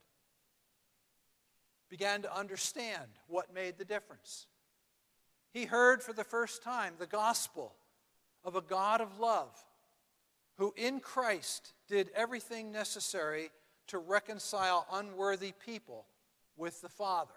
began 1.88 2.20
to 2.22 2.36
understand 2.36 3.06
what 3.28 3.54
made 3.54 3.78
the 3.78 3.84
difference. 3.86 4.46
He 5.52 5.64
heard 5.64 6.02
for 6.02 6.12
the 6.12 6.24
first 6.24 6.62
time 6.62 6.94
the 6.98 7.06
gospel 7.06 7.74
of 8.46 8.54
a 8.54 8.62
God 8.62 9.00
of 9.00 9.18
love 9.18 9.52
who 10.56 10.72
in 10.76 11.00
Christ 11.00 11.74
did 11.88 12.10
everything 12.14 12.72
necessary 12.72 13.50
to 13.88 13.98
reconcile 13.98 14.86
unworthy 14.92 15.52
people 15.64 16.06
with 16.56 16.80
the 16.80 16.88
Father. 16.88 17.34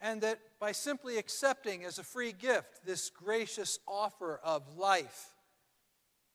And 0.00 0.20
that 0.22 0.38
by 0.60 0.72
simply 0.72 1.18
accepting 1.18 1.84
as 1.84 1.98
a 1.98 2.04
free 2.04 2.32
gift 2.32 2.86
this 2.86 3.10
gracious 3.10 3.78
offer 3.86 4.40
of 4.44 4.62
life, 4.76 5.34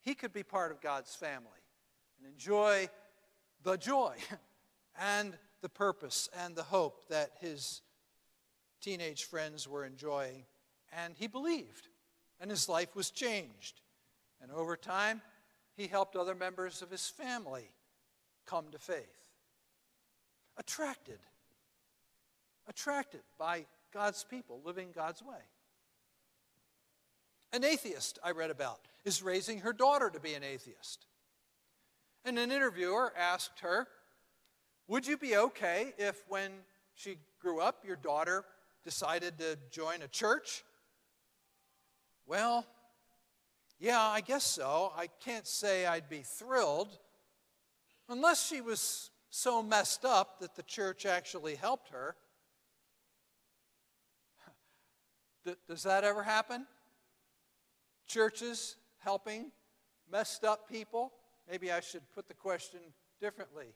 he 0.00 0.14
could 0.14 0.32
be 0.32 0.42
part 0.42 0.70
of 0.70 0.80
God's 0.80 1.14
family 1.14 1.48
and 2.18 2.30
enjoy 2.30 2.88
the 3.62 3.76
joy 3.76 4.16
and 5.00 5.36
the 5.62 5.68
purpose 5.68 6.28
and 6.44 6.54
the 6.54 6.64
hope 6.64 7.08
that 7.08 7.30
his 7.40 7.80
teenage 8.80 9.24
friends 9.24 9.66
were 9.66 9.84
enjoying. 9.84 10.44
And 10.92 11.14
he 11.16 11.28
believed, 11.28 11.88
and 12.42 12.50
his 12.50 12.68
life 12.68 12.94
was 12.96 13.10
changed. 13.10 13.80
And 14.42 14.50
over 14.50 14.76
time, 14.76 15.22
he 15.76 15.86
helped 15.86 16.16
other 16.16 16.34
members 16.34 16.82
of 16.82 16.90
his 16.90 17.08
family 17.08 17.70
come 18.44 18.66
to 18.72 18.78
faith. 18.78 19.30
Attracted, 20.58 21.20
attracted 22.68 23.20
by 23.38 23.64
God's 23.94 24.24
people 24.24 24.60
living 24.64 24.88
God's 24.94 25.22
way. 25.22 25.38
An 27.52 27.64
atheist 27.64 28.18
I 28.24 28.32
read 28.32 28.50
about 28.50 28.80
is 29.04 29.22
raising 29.22 29.60
her 29.60 29.72
daughter 29.72 30.10
to 30.10 30.20
be 30.20 30.34
an 30.34 30.42
atheist. 30.42 31.06
And 32.24 32.38
an 32.38 32.50
interviewer 32.50 33.12
asked 33.16 33.60
her, 33.60 33.86
Would 34.88 35.06
you 35.06 35.16
be 35.16 35.36
okay 35.36 35.92
if, 35.96 36.24
when 36.28 36.50
she 36.94 37.18
grew 37.40 37.60
up, 37.60 37.84
your 37.86 37.96
daughter 37.96 38.44
decided 38.84 39.38
to 39.38 39.56
join 39.70 40.02
a 40.02 40.08
church? 40.08 40.64
Well, 42.32 42.64
yeah, 43.78 44.00
I 44.00 44.22
guess 44.22 44.42
so. 44.42 44.90
I 44.96 45.08
can't 45.22 45.46
say 45.46 45.84
I'd 45.84 46.08
be 46.08 46.22
thrilled 46.24 46.88
unless 48.08 48.46
she 48.48 48.62
was 48.62 49.10
so 49.28 49.62
messed 49.62 50.06
up 50.06 50.40
that 50.40 50.54
the 50.54 50.62
church 50.62 51.04
actually 51.04 51.56
helped 51.56 51.90
her. 51.90 52.16
Does 55.68 55.82
that 55.82 56.04
ever 56.04 56.22
happen? 56.22 56.66
Churches 58.06 58.76
helping 59.00 59.52
messed 60.10 60.42
up 60.42 60.70
people? 60.70 61.12
Maybe 61.50 61.70
I 61.70 61.80
should 61.80 62.10
put 62.14 62.28
the 62.28 62.34
question 62.34 62.80
differently. 63.20 63.74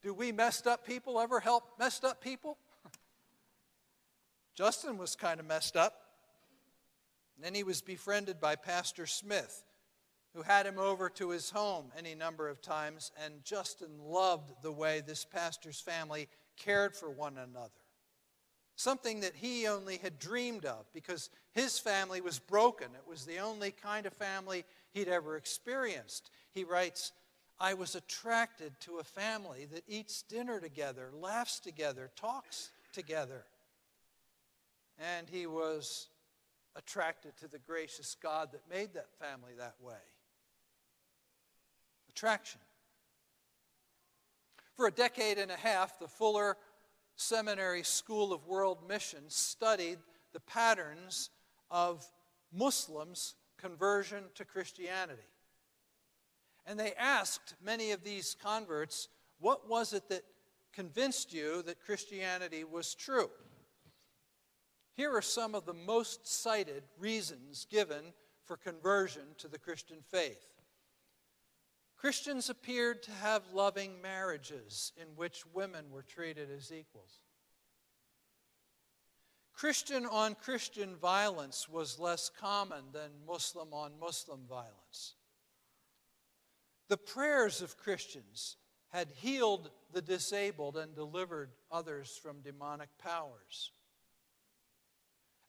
Do 0.00 0.14
we 0.14 0.30
messed 0.30 0.68
up 0.68 0.86
people 0.86 1.18
ever 1.18 1.40
help 1.40 1.64
messed 1.76 2.04
up 2.04 2.22
people? 2.22 2.56
Justin 4.54 4.96
was 4.96 5.16
kind 5.16 5.40
of 5.40 5.46
messed 5.46 5.76
up. 5.76 6.03
And 7.36 7.44
then 7.44 7.54
he 7.54 7.62
was 7.62 7.80
befriended 7.80 8.40
by 8.40 8.56
Pastor 8.56 9.06
Smith, 9.06 9.64
who 10.34 10.42
had 10.42 10.66
him 10.66 10.78
over 10.78 11.08
to 11.10 11.30
his 11.30 11.50
home 11.50 11.86
any 11.96 12.14
number 12.14 12.48
of 12.48 12.62
times. 12.62 13.12
And 13.24 13.44
Justin 13.44 13.98
loved 14.04 14.52
the 14.62 14.72
way 14.72 15.00
this 15.00 15.24
pastor's 15.24 15.80
family 15.80 16.28
cared 16.56 16.96
for 16.96 17.10
one 17.10 17.38
another. 17.38 17.70
Something 18.76 19.20
that 19.20 19.36
he 19.36 19.68
only 19.68 19.98
had 19.98 20.18
dreamed 20.18 20.64
of 20.64 20.86
because 20.92 21.30
his 21.52 21.78
family 21.78 22.20
was 22.20 22.40
broken. 22.40 22.88
It 22.94 23.08
was 23.08 23.24
the 23.24 23.38
only 23.38 23.70
kind 23.70 24.06
of 24.06 24.12
family 24.12 24.64
he'd 24.92 25.08
ever 25.08 25.36
experienced. 25.36 26.30
He 26.52 26.64
writes, 26.64 27.12
I 27.60 27.74
was 27.74 27.94
attracted 27.94 28.72
to 28.80 28.98
a 28.98 29.04
family 29.04 29.66
that 29.72 29.84
eats 29.86 30.22
dinner 30.22 30.60
together, 30.60 31.10
laughs 31.14 31.60
together, 31.60 32.10
talks 32.16 32.70
together. 32.92 33.44
And 34.98 35.28
he 35.28 35.46
was 35.46 36.08
attracted 36.76 37.36
to 37.38 37.48
the 37.48 37.58
gracious 37.58 38.16
God 38.20 38.50
that 38.52 38.62
made 38.70 38.94
that 38.94 39.08
family 39.20 39.52
that 39.58 39.76
way. 39.80 39.94
Attraction. 42.08 42.60
For 44.76 44.86
a 44.86 44.90
decade 44.90 45.38
and 45.38 45.50
a 45.50 45.56
half, 45.56 45.98
the 45.98 46.08
Fuller 46.08 46.56
Seminary 47.16 47.84
School 47.84 48.32
of 48.32 48.46
World 48.46 48.78
Mission 48.88 49.22
studied 49.28 49.98
the 50.32 50.40
patterns 50.40 51.30
of 51.70 52.04
Muslims' 52.52 53.36
conversion 53.56 54.24
to 54.34 54.44
Christianity. 54.44 55.22
And 56.66 56.78
they 56.78 56.94
asked 56.94 57.54
many 57.62 57.92
of 57.92 58.02
these 58.02 58.36
converts, 58.42 59.08
What 59.38 59.68
was 59.68 59.92
it 59.92 60.08
that 60.08 60.22
convinced 60.72 61.32
you 61.32 61.62
that 61.62 61.84
Christianity 61.84 62.64
was 62.64 62.94
true? 62.94 63.30
Here 64.94 65.14
are 65.14 65.22
some 65.22 65.54
of 65.54 65.66
the 65.66 65.74
most 65.74 66.26
cited 66.26 66.84
reasons 66.98 67.66
given 67.68 68.12
for 68.44 68.56
conversion 68.56 69.22
to 69.38 69.48
the 69.48 69.58
Christian 69.58 69.98
faith. 70.02 70.44
Christians 71.96 72.50
appeared 72.50 73.02
to 73.04 73.10
have 73.12 73.42
loving 73.52 74.00
marriages 74.02 74.92
in 75.00 75.08
which 75.16 75.44
women 75.52 75.86
were 75.90 76.02
treated 76.02 76.48
as 76.50 76.70
equals. 76.70 77.18
Christian 79.54 80.04
on 80.06 80.34
Christian 80.34 80.96
violence 80.96 81.68
was 81.68 81.98
less 81.98 82.28
common 82.28 82.84
than 82.92 83.10
Muslim 83.26 83.72
on 83.72 83.92
Muslim 83.98 84.40
violence. 84.48 85.14
The 86.88 86.96
prayers 86.96 87.62
of 87.62 87.78
Christians 87.78 88.56
had 88.90 89.08
healed 89.16 89.70
the 89.92 90.02
disabled 90.02 90.76
and 90.76 90.94
delivered 90.94 91.50
others 91.70 92.18
from 92.22 92.42
demonic 92.42 92.90
powers. 92.98 93.70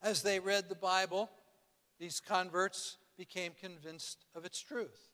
As 0.02 0.22
they 0.22 0.38
read 0.38 0.68
the 0.68 0.74
Bible, 0.74 1.30
these 1.98 2.20
converts 2.20 2.98
became 3.16 3.52
convinced 3.58 4.24
of 4.34 4.44
its 4.44 4.60
truth. 4.60 5.08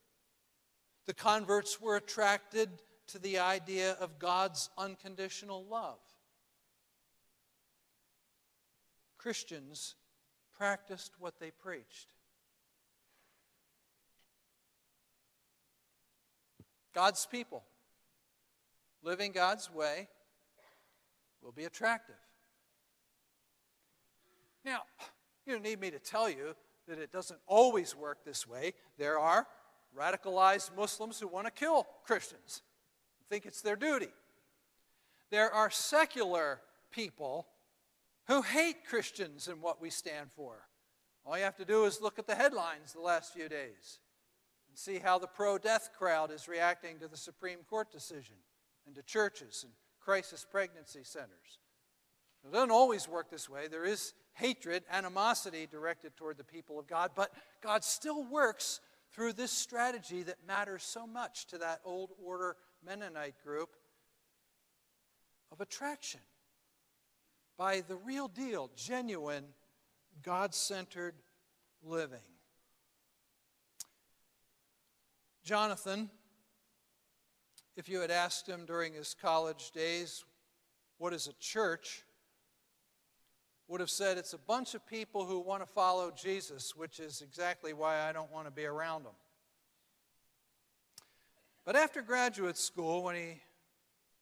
The 1.06 1.14
converts 1.14 1.80
were 1.80 1.96
attracted 1.96 2.68
to 3.08 3.18
the 3.18 3.38
idea 3.38 3.96
of 4.00 4.18
God's 4.18 4.70
unconditional 4.78 5.64
love. 5.64 5.98
Christians 9.18 9.94
practiced 10.56 11.12
what 11.18 11.38
they 11.38 11.50
preached. 11.50 12.08
God's 16.94 17.26
people, 17.26 17.64
living 19.02 19.32
God's 19.32 19.72
way, 19.72 20.08
will 21.42 21.52
be 21.52 21.64
attractive. 21.64 22.14
Now, 24.64 24.82
you 25.46 25.54
don't 25.54 25.62
need 25.62 25.80
me 25.80 25.90
to 25.90 25.98
tell 25.98 26.30
you 26.30 26.54
that 26.88 26.98
it 26.98 27.12
doesn't 27.12 27.40
always 27.46 27.96
work 27.96 28.24
this 28.24 28.46
way. 28.46 28.74
There 28.98 29.18
are 29.18 29.46
radicalized 29.96 30.76
Muslims 30.76 31.20
who 31.20 31.28
want 31.28 31.46
to 31.46 31.52
kill 31.52 31.86
Christians, 32.04 32.62
think 33.32 33.46
it's 33.46 33.62
their 33.62 33.76
duty. 33.76 34.10
There 35.30 35.50
are 35.50 35.70
secular 35.70 36.60
people 36.90 37.46
who 38.26 38.42
hate 38.42 38.84
Christians 38.86 39.48
and 39.48 39.62
what 39.62 39.80
we 39.80 39.88
stand 39.88 40.30
for. 40.30 40.68
All 41.24 41.38
you 41.38 41.44
have 41.44 41.56
to 41.56 41.64
do 41.64 41.86
is 41.86 42.02
look 42.02 42.18
at 42.18 42.26
the 42.26 42.34
headlines 42.34 42.92
the 42.92 43.00
last 43.00 43.32
few 43.32 43.48
days 43.48 44.00
and 44.68 44.76
see 44.76 44.98
how 44.98 45.18
the 45.18 45.26
pro 45.26 45.56
death 45.56 45.90
crowd 45.96 46.30
is 46.30 46.46
reacting 46.46 46.98
to 46.98 47.08
the 47.08 47.16
Supreme 47.16 47.60
Court 47.70 47.90
decision 47.90 48.36
and 48.86 48.94
to 48.96 49.02
churches 49.02 49.62
and 49.64 49.72
crisis 49.98 50.44
pregnancy 50.48 51.00
centers. 51.02 51.58
It 52.44 52.52
doesn't 52.52 52.70
always 52.70 53.08
work 53.08 53.30
this 53.30 53.48
way. 53.48 53.66
There 53.66 53.86
is 53.86 54.12
hatred, 54.34 54.84
animosity 54.90 55.66
directed 55.70 56.16
toward 56.16 56.38
the 56.38 56.44
people 56.44 56.78
of 56.78 56.86
God, 56.86 57.10
but 57.14 57.32
God 57.62 57.84
still 57.84 58.24
works 58.24 58.80
through 59.12 59.34
this 59.34 59.52
strategy 59.52 60.22
that 60.22 60.36
matters 60.46 60.82
so 60.82 61.06
much 61.06 61.46
to 61.46 61.58
that 61.58 61.80
old 61.84 62.10
order 62.22 62.56
Mennonite 62.84 63.34
group 63.44 63.70
of 65.50 65.60
attraction 65.60 66.20
by 67.58 67.82
the 67.86 67.96
real 67.96 68.28
deal, 68.28 68.70
genuine, 68.74 69.44
God 70.22 70.54
centered 70.54 71.14
living. 71.84 72.18
Jonathan, 75.44 76.08
if 77.76 77.88
you 77.88 78.00
had 78.00 78.10
asked 78.10 78.48
him 78.48 78.64
during 78.64 78.94
his 78.94 79.14
college 79.14 79.72
days, 79.72 80.24
what 80.98 81.12
is 81.12 81.26
a 81.26 81.32
church? 81.34 82.04
Would 83.68 83.80
have 83.80 83.90
said 83.90 84.18
it's 84.18 84.34
a 84.34 84.38
bunch 84.38 84.74
of 84.74 84.86
people 84.86 85.24
who 85.24 85.40
want 85.40 85.62
to 85.62 85.66
follow 85.66 86.10
Jesus, 86.10 86.76
which 86.76 87.00
is 87.00 87.22
exactly 87.22 87.72
why 87.72 88.00
I 88.08 88.12
don't 88.12 88.30
want 88.30 88.46
to 88.46 88.50
be 88.50 88.64
around 88.64 89.04
them. 89.04 89.12
But 91.64 91.76
after 91.76 92.02
graduate 92.02 92.58
school, 92.58 93.02
when 93.02 93.14
he 93.14 93.40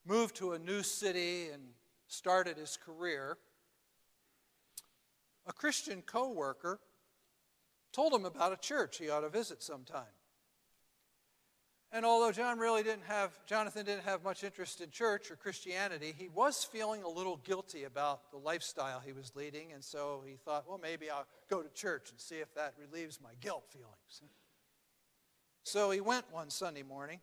moved 0.06 0.36
to 0.36 0.52
a 0.52 0.58
new 0.58 0.82
city 0.82 1.48
and 1.52 1.62
started 2.06 2.58
his 2.58 2.76
career, 2.76 3.38
a 5.46 5.52
Christian 5.52 6.02
co-worker 6.02 6.80
told 7.92 8.12
him 8.12 8.24
about 8.24 8.52
a 8.52 8.56
church 8.56 8.98
he 8.98 9.10
ought 9.10 9.20
to 9.20 9.28
visit 9.28 9.62
sometime. 9.62 10.04
And 11.92 12.06
although 12.06 12.30
John 12.30 12.58
really 12.58 12.84
didn't 12.84 13.06
have, 13.08 13.32
Jonathan 13.46 13.84
didn't 13.84 14.04
have 14.04 14.22
much 14.22 14.44
interest 14.44 14.80
in 14.80 14.90
church 14.90 15.28
or 15.28 15.34
Christianity, 15.34 16.14
he 16.16 16.28
was 16.28 16.62
feeling 16.62 17.02
a 17.02 17.08
little 17.08 17.38
guilty 17.38 17.82
about 17.82 18.30
the 18.30 18.38
lifestyle 18.38 19.02
he 19.04 19.12
was 19.12 19.32
leading, 19.34 19.72
and 19.72 19.82
so 19.82 20.22
he 20.24 20.36
thought, 20.36 20.68
well, 20.68 20.78
maybe 20.80 21.10
I'll 21.10 21.26
go 21.48 21.62
to 21.62 21.68
church 21.70 22.10
and 22.10 22.20
see 22.20 22.36
if 22.36 22.54
that 22.54 22.74
relieves 22.78 23.18
my 23.20 23.30
guilt 23.40 23.64
feelings. 23.70 24.22
So 25.64 25.90
he 25.90 26.00
went 26.00 26.26
one 26.30 26.48
Sunday 26.48 26.84
morning, 26.84 27.18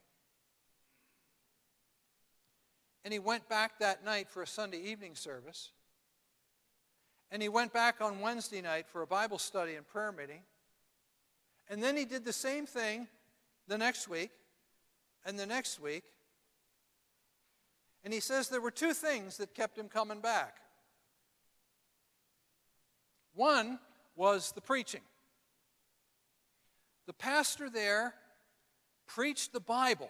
and 3.06 3.14
he 3.14 3.20
went 3.20 3.48
back 3.48 3.80
that 3.80 4.04
night 4.04 4.30
for 4.30 4.42
a 4.42 4.48
Sunday 4.48 4.82
evening 4.82 5.16
service, 5.16 5.72
and 7.32 7.42
he 7.42 7.48
went 7.48 7.72
back 7.72 8.02
on 8.02 8.20
Wednesday 8.20 8.62
night 8.62 8.86
for 8.90 9.02
a 9.02 9.08
Bible 9.08 9.40
study 9.40 9.76
and 9.76 9.88
prayer 9.88 10.12
meeting, 10.12 10.42
and 11.70 11.82
then 11.82 11.96
he 11.96 12.04
did 12.04 12.26
the 12.26 12.34
same 12.34 12.66
thing 12.66 13.08
the 13.70 13.78
next 13.78 14.10
week 14.10 14.32
and 15.28 15.38
the 15.38 15.46
next 15.46 15.80
week. 15.80 16.06
And 18.04 18.14
he 18.14 18.22
says 18.22 18.48
there 18.48 18.62
were 18.62 18.72
two 18.72 18.94
things 18.94 19.38
that 19.38 19.54
kept 19.54 19.78
him 19.78 19.90
coming 19.90 20.22
back. 20.22 20.56
One 23.36 23.78
was 24.16 24.54
the 24.54 24.62
preaching. 24.62 25.02
The 27.06 27.14
pastor 27.14 27.70
there 27.70 28.14
preached 29.06 29.52
the 29.52 29.60
Bible 29.60 30.10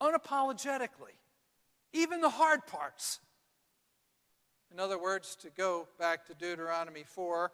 unapologetically, 0.00 1.14
even 1.92 2.20
the 2.20 2.28
hard 2.28 2.66
parts. 2.66 3.20
In 4.72 4.80
other 4.80 4.98
words, 4.98 5.36
to 5.36 5.50
go 5.56 5.86
back 5.98 6.26
to 6.26 6.34
Deuteronomy 6.34 7.04
4 7.06 7.52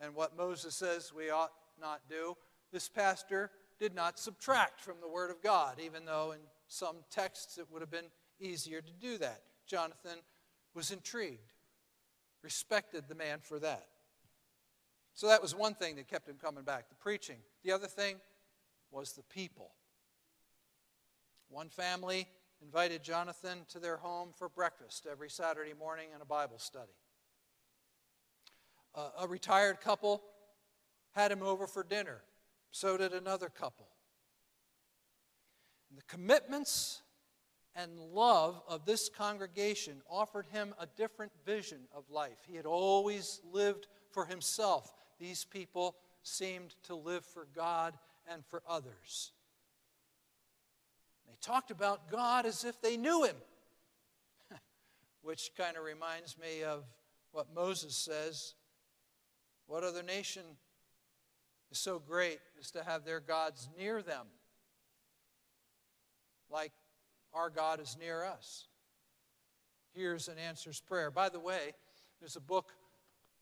and 0.00 0.14
what 0.14 0.36
Moses 0.36 0.74
says 0.74 1.12
we 1.14 1.30
ought 1.30 1.52
not 1.80 2.00
do, 2.08 2.36
this 2.72 2.88
pastor 2.88 3.50
did 3.82 3.96
not 3.96 4.16
subtract 4.16 4.80
from 4.80 4.94
the 5.00 5.08
Word 5.08 5.32
of 5.32 5.42
God, 5.42 5.80
even 5.84 6.04
though 6.04 6.30
in 6.30 6.38
some 6.68 6.98
texts 7.10 7.58
it 7.58 7.66
would 7.68 7.82
have 7.82 7.90
been 7.90 8.12
easier 8.38 8.80
to 8.80 8.92
do 8.92 9.18
that. 9.18 9.42
Jonathan 9.66 10.18
was 10.72 10.92
intrigued, 10.92 11.52
respected 12.44 13.08
the 13.08 13.16
man 13.16 13.40
for 13.42 13.58
that. 13.58 13.88
So 15.14 15.26
that 15.26 15.42
was 15.42 15.52
one 15.52 15.74
thing 15.74 15.96
that 15.96 16.06
kept 16.06 16.28
him 16.28 16.36
coming 16.40 16.62
back 16.62 16.90
the 16.90 16.94
preaching. 16.94 17.38
The 17.64 17.72
other 17.72 17.88
thing 17.88 18.18
was 18.92 19.14
the 19.14 19.24
people. 19.24 19.72
One 21.48 21.68
family 21.68 22.28
invited 22.62 23.02
Jonathan 23.02 23.66
to 23.70 23.80
their 23.80 23.96
home 23.96 24.28
for 24.32 24.48
breakfast 24.48 25.08
every 25.10 25.28
Saturday 25.28 25.74
morning 25.76 26.06
and 26.12 26.22
a 26.22 26.26
Bible 26.26 26.60
study. 26.60 26.94
Uh, 28.94 29.08
a 29.22 29.26
retired 29.26 29.80
couple 29.80 30.22
had 31.16 31.32
him 31.32 31.42
over 31.42 31.66
for 31.66 31.82
dinner 31.82 32.22
so 32.72 32.96
did 32.96 33.12
another 33.12 33.48
couple. 33.48 33.86
And 35.90 35.98
the 35.98 36.04
commitments 36.04 37.02
and 37.76 37.98
love 37.98 38.60
of 38.66 38.84
this 38.84 39.08
congregation 39.08 40.02
offered 40.10 40.46
him 40.46 40.74
a 40.80 40.86
different 40.86 41.32
vision 41.44 41.80
of 41.94 42.10
life. 42.10 42.38
He 42.48 42.56
had 42.56 42.66
always 42.66 43.40
lived 43.52 43.88
for 44.10 44.24
himself. 44.24 44.92
These 45.20 45.44
people 45.44 45.96
seemed 46.22 46.74
to 46.84 46.94
live 46.94 47.24
for 47.24 47.46
God 47.54 47.94
and 48.30 48.44
for 48.46 48.62
others. 48.66 49.32
They 51.26 51.36
talked 51.40 51.70
about 51.70 52.10
God 52.10 52.46
as 52.46 52.64
if 52.64 52.80
they 52.80 52.96
knew 52.96 53.24
him, 53.24 53.36
which 55.22 55.50
kind 55.56 55.76
of 55.76 55.84
reminds 55.84 56.38
me 56.38 56.62
of 56.62 56.84
what 57.32 57.54
Moses 57.54 57.94
says 57.94 58.54
What 59.66 59.84
other 59.84 60.02
nation 60.02 60.42
is 61.72 61.78
so 61.78 61.98
great 61.98 62.38
is 62.60 62.70
to 62.70 62.84
have 62.84 63.06
their 63.06 63.18
gods 63.18 63.66
near 63.78 64.02
them, 64.02 64.26
like 66.50 66.72
our 67.32 67.48
God 67.48 67.80
is 67.80 67.96
near 67.98 68.24
us. 68.24 68.66
Hears 69.94 70.28
and 70.28 70.38
answers 70.38 70.82
prayer. 70.86 71.10
By 71.10 71.30
the 71.30 71.40
way, 71.40 71.72
there's 72.20 72.36
a 72.36 72.40
book 72.40 72.72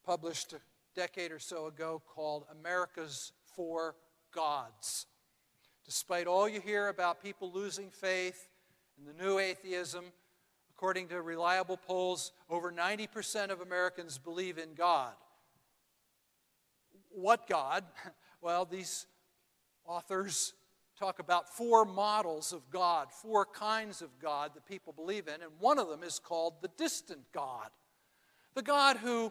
published 0.07 0.53
a 0.53 0.61
decade 0.95 1.33
or 1.33 1.41
so 1.41 1.67
ago 1.67 2.01
called 2.07 2.45
America's 2.61 3.33
Four 3.57 3.97
Gods. 4.33 5.07
Despite 5.85 6.29
all 6.29 6.49
you 6.49 6.61
hear 6.61 6.87
about 6.87 7.21
people 7.23 7.51
losing 7.53 7.91
faith 7.91 8.49
and 8.97 9.09
the 9.09 9.25
new 9.25 9.41
atheism, 9.41 10.05
according 10.77 11.09
to 11.09 11.21
reliable 11.21 11.77
polls, 11.77 12.31
over 12.49 12.71
90% 12.71 13.51
of 13.51 13.61
Americans 13.61 14.19
believe 14.19 14.57
in 14.57 14.75
God. 14.75 15.15
What 17.11 17.49
God? 17.49 17.83
Well, 18.43 18.65
these 18.65 19.07
authors 19.85 20.55
talk 20.99 21.19
about 21.19 21.55
four 21.55 21.85
models 21.85 22.55
of 22.55 22.71
God, 22.71 23.13
four 23.13 23.45
kinds 23.45 24.01
of 24.01 24.19
God 24.19 24.53
that 24.55 24.65
people 24.65 24.95
believe 24.95 25.29
in, 25.29 25.43
and 25.43 25.51
one 25.59 25.79
of 25.79 25.89
them 25.89 26.03
is 26.03 26.19
called 26.19 26.55
the 26.63 26.71
distant 26.79 27.21
God. 27.33 27.69
The 28.55 28.63
God 28.63 28.97
who 28.97 29.31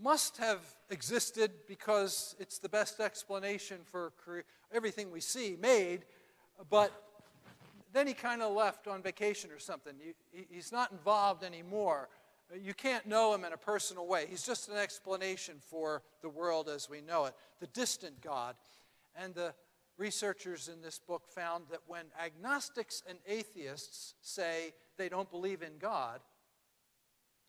must 0.00 0.38
have 0.38 0.60
existed 0.88 1.50
because 1.66 2.36
it's 2.38 2.58
the 2.58 2.68
best 2.70 3.00
explanation 3.00 3.78
for 3.84 4.12
everything 4.72 5.10
we 5.10 5.20
see 5.20 5.56
made, 5.60 6.06
but 6.70 6.90
then 7.92 8.06
he 8.06 8.14
kind 8.14 8.40
of 8.42 8.54
left 8.54 8.86
on 8.86 9.02
vacation 9.02 9.50
or 9.50 9.58
something. 9.58 9.94
He's 10.50 10.72
not 10.72 10.90
involved 10.90 11.44
anymore. 11.44 12.08
You 12.56 12.72
can't 12.72 13.06
know 13.06 13.34
him 13.34 13.44
in 13.44 13.52
a 13.52 13.58
personal 13.58 14.06
way. 14.06 14.26
He's 14.28 14.42
just 14.42 14.68
an 14.68 14.76
explanation 14.76 15.56
for 15.60 16.02
the 16.22 16.30
world 16.30 16.68
as 16.68 16.88
we 16.88 17.00
know 17.00 17.26
it, 17.26 17.34
the 17.60 17.66
distant 17.66 18.22
God. 18.22 18.56
And 19.14 19.34
the 19.34 19.54
researchers 19.98 20.68
in 20.68 20.80
this 20.80 20.98
book 20.98 21.28
found 21.28 21.64
that 21.70 21.80
when 21.86 22.06
agnostics 22.18 23.02
and 23.08 23.18
atheists 23.26 24.14
say 24.22 24.72
they 24.96 25.08
don't 25.08 25.30
believe 25.30 25.62
in 25.62 25.72
God, 25.78 26.20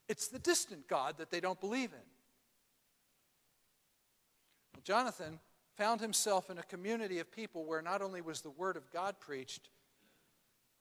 it's 0.09 0.27
the 0.27 0.39
distant 0.39 0.88
God 0.88 1.17
that 1.19 1.29
they 1.29 1.39
don't 1.39 1.59
believe 1.62 1.93
in. 1.93 2.09
Well, 4.73 4.81
Jonathan 4.83 5.39
found 5.77 6.01
himself 6.01 6.49
in 6.49 6.57
a 6.57 6.63
community 6.63 7.19
of 7.19 7.31
people 7.31 7.63
where 7.63 7.81
not 7.81 8.01
only 8.01 8.19
was 8.19 8.41
the 8.41 8.49
Word 8.49 8.75
of 8.75 8.91
God 8.91 9.15
preached, 9.19 9.69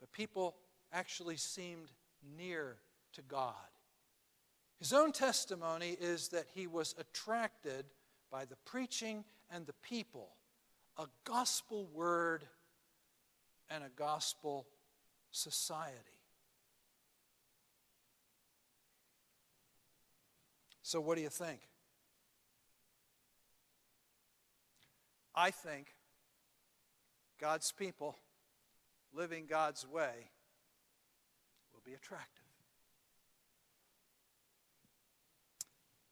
but 0.00 0.11
people 0.11 0.57
actually 0.92 1.37
seemed 1.37 1.92
near 2.37 2.78
to 3.12 3.22
God. 3.22 3.54
His 4.79 4.93
own 4.93 5.12
testimony 5.12 5.97
is 6.01 6.29
that 6.29 6.47
he 6.55 6.67
was 6.67 6.95
attracted 6.99 7.87
by 8.31 8.45
the 8.45 8.57
preaching 8.64 9.25
and 9.51 9.67
the 9.67 9.73
people, 9.73 10.29
a 10.97 11.07
gospel 11.25 11.88
word 11.93 12.45
and 13.69 13.83
a 13.83 13.91
gospel 13.97 14.67
society. 15.31 15.95
So, 20.83 21.01
what 21.01 21.17
do 21.17 21.23
you 21.23 21.29
think? 21.29 21.61
I 25.35 25.51
think 25.51 25.95
God's 27.38 27.73
people 27.73 28.17
living 29.12 29.47
God's 29.47 29.87
way 29.87 30.31
will 31.73 31.83
be 31.85 31.95
attractive. 31.95 32.48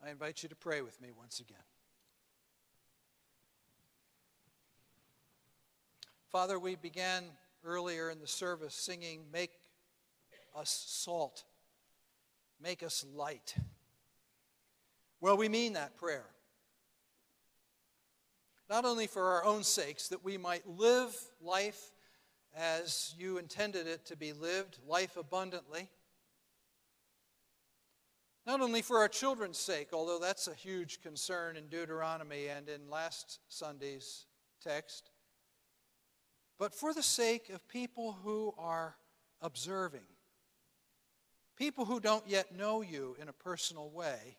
I 0.07 0.11
invite 0.11 0.45
you 0.45 0.49
to 0.49 0.55
pray 0.55 0.83
with 0.83 1.03
me 1.03 1.09
once 1.19 1.41
again. 1.41 1.57
Father, 6.31 6.61
we 6.61 6.77
began 6.77 7.25
earlier 7.65 8.09
in 8.09 8.21
the 8.21 8.29
service 8.29 8.75
singing, 8.75 9.23
Make 9.33 9.51
us 10.55 10.85
salt, 10.87 11.43
make 12.63 12.85
us 12.85 13.05
light. 13.17 13.57
Well, 15.21 15.37
we 15.37 15.49
mean 15.49 15.73
that 15.73 15.97
prayer. 15.97 16.27
Not 18.71 18.85
only 18.85 19.09
for 19.09 19.25
our 19.25 19.45
own 19.45 19.65
sakes, 19.65 20.07
that 20.09 20.25
we 20.25 20.39
might 20.39 20.69
live 20.69 21.17
life 21.41 21.91
as 22.55 23.13
you 23.19 23.39
intended 23.39 23.89
it 23.89 24.07
to 24.07 24.17
be 24.17 24.33
lived, 24.33 24.79
life 24.87 25.17
abundantly. 25.17 25.89
Not 28.47 28.61
only 28.61 28.81
for 28.81 28.99
our 28.99 29.09
children's 29.09 29.59
sake, 29.59 29.89
although 29.93 30.21
that's 30.21 30.47
a 30.47 30.55
huge 30.55 31.03
concern 31.03 31.57
in 31.57 31.67
Deuteronomy 31.67 32.47
and 32.47 32.69
in 32.69 32.89
last 32.89 33.41
Sunday's 33.49 34.27
text, 34.63 35.11
but 36.57 36.73
for 36.73 36.95
the 36.95 37.03
sake 37.03 37.51
of 37.51 37.67
people 37.67 38.17
who 38.23 38.55
are 38.57 38.97
observing, 39.43 40.07
people 41.57 41.85
who 41.85 41.99
don't 41.99 42.27
yet 42.29 42.57
know 42.57 42.83
you 42.83 43.17
in 43.21 43.29
a 43.29 43.33
personal 43.33 43.91
way, 43.91 44.37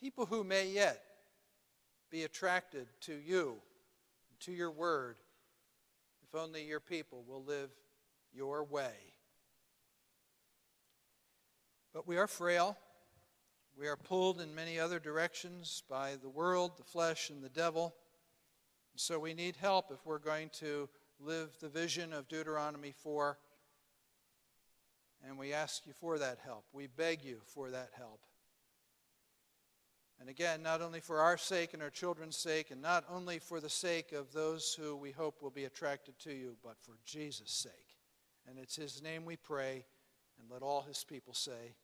people 0.00 0.24
who 0.24 0.44
may 0.44 0.68
yet 0.68 1.02
be 2.10 2.22
attracted 2.22 2.86
to 3.00 3.14
you, 3.14 3.56
to 4.38 4.52
your 4.52 4.70
word, 4.70 5.16
if 6.22 6.32
only 6.34 6.64
your 6.64 6.80
people 6.80 7.24
will 7.26 7.42
live 7.42 7.70
your 8.32 8.62
way. 8.62 9.15
But 11.96 12.06
we 12.06 12.18
are 12.18 12.26
frail. 12.26 12.76
We 13.74 13.88
are 13.88 13.96
pulled 13.96 14.38
in 14.42 14.54
many 14.54 14.78
other 14.78 14.98
directions 14.98 15.82
by 15.88 16.16
the 16.20 16.28
world, 16.28 16.72
the 16.76 16.84
flesh, 16.84 17.30
and 17.30 17.42
the 17.42 17.48
devil. 17.48 17.94
So 18.96 19.18
we 19.18 19.32
need 19.32 19.56
help 19.56 19.90
if 19.90 20.04
we're 20.04 20.18
going 20.18 20.50
to 20.58 20.90
live 21.18 21.56
the 21.58 21.70
vision 21.70 22.12
of 22.12 22.28
Deuteronomy 22.28 22.92
4. 23.02 23.38
And 25.26 25.38
we 25.38 25.54
ask 25.54 25.86
you 25.86 25.94
for 25.94 26.18
that 26.18 26.38
help. 26.44 26.66
We 26.70 26.86
beg 26.86 27.24
you 27.24 27.38
for 27.46 27.70
that 27.70 27.88
help. 27.96 28.20
And 30.20 30.28
again, 30.28 30.62
not 30.62 30.82
only 30.82 31.00
for 31.00 31.20
our 31.20 31.38
sake 31.38 31.72
and 31.72 31.82
our 31.82 31.88
children's 31.88 32.36
sake, 32.36 32.70
and 32.70 32.82
not 32.82 33.06
only 33.08 33.38
for 33.38 33.58
the 33.58 33.70
sake 33.70 34.12
of 34.12 34.34
those 34.34 34.74
who 34.78 34.96
we 34.96 35.12
hope 35.12 35.40
will 35.40 35.48
be 35.48 35.64
attracted 35.64 36.18
to 36.18 36.34
you, 36.34 36.58
but 36.62 36.76
for 36.78 36.98
Jesus' 37.06 37.52
sake. 37.52 37.96
And 38.46 38.58
it's 38.58 38.76
His 38.76 39.02
name 39.02 39.24
we 39.24 39.36
pray, 39.36 39.86
and 40.38 40.50
let 40.50 40.60
all 40.60 40.82
His 40.82 41.02
people 41.02 41.32
say, 41.32 41.74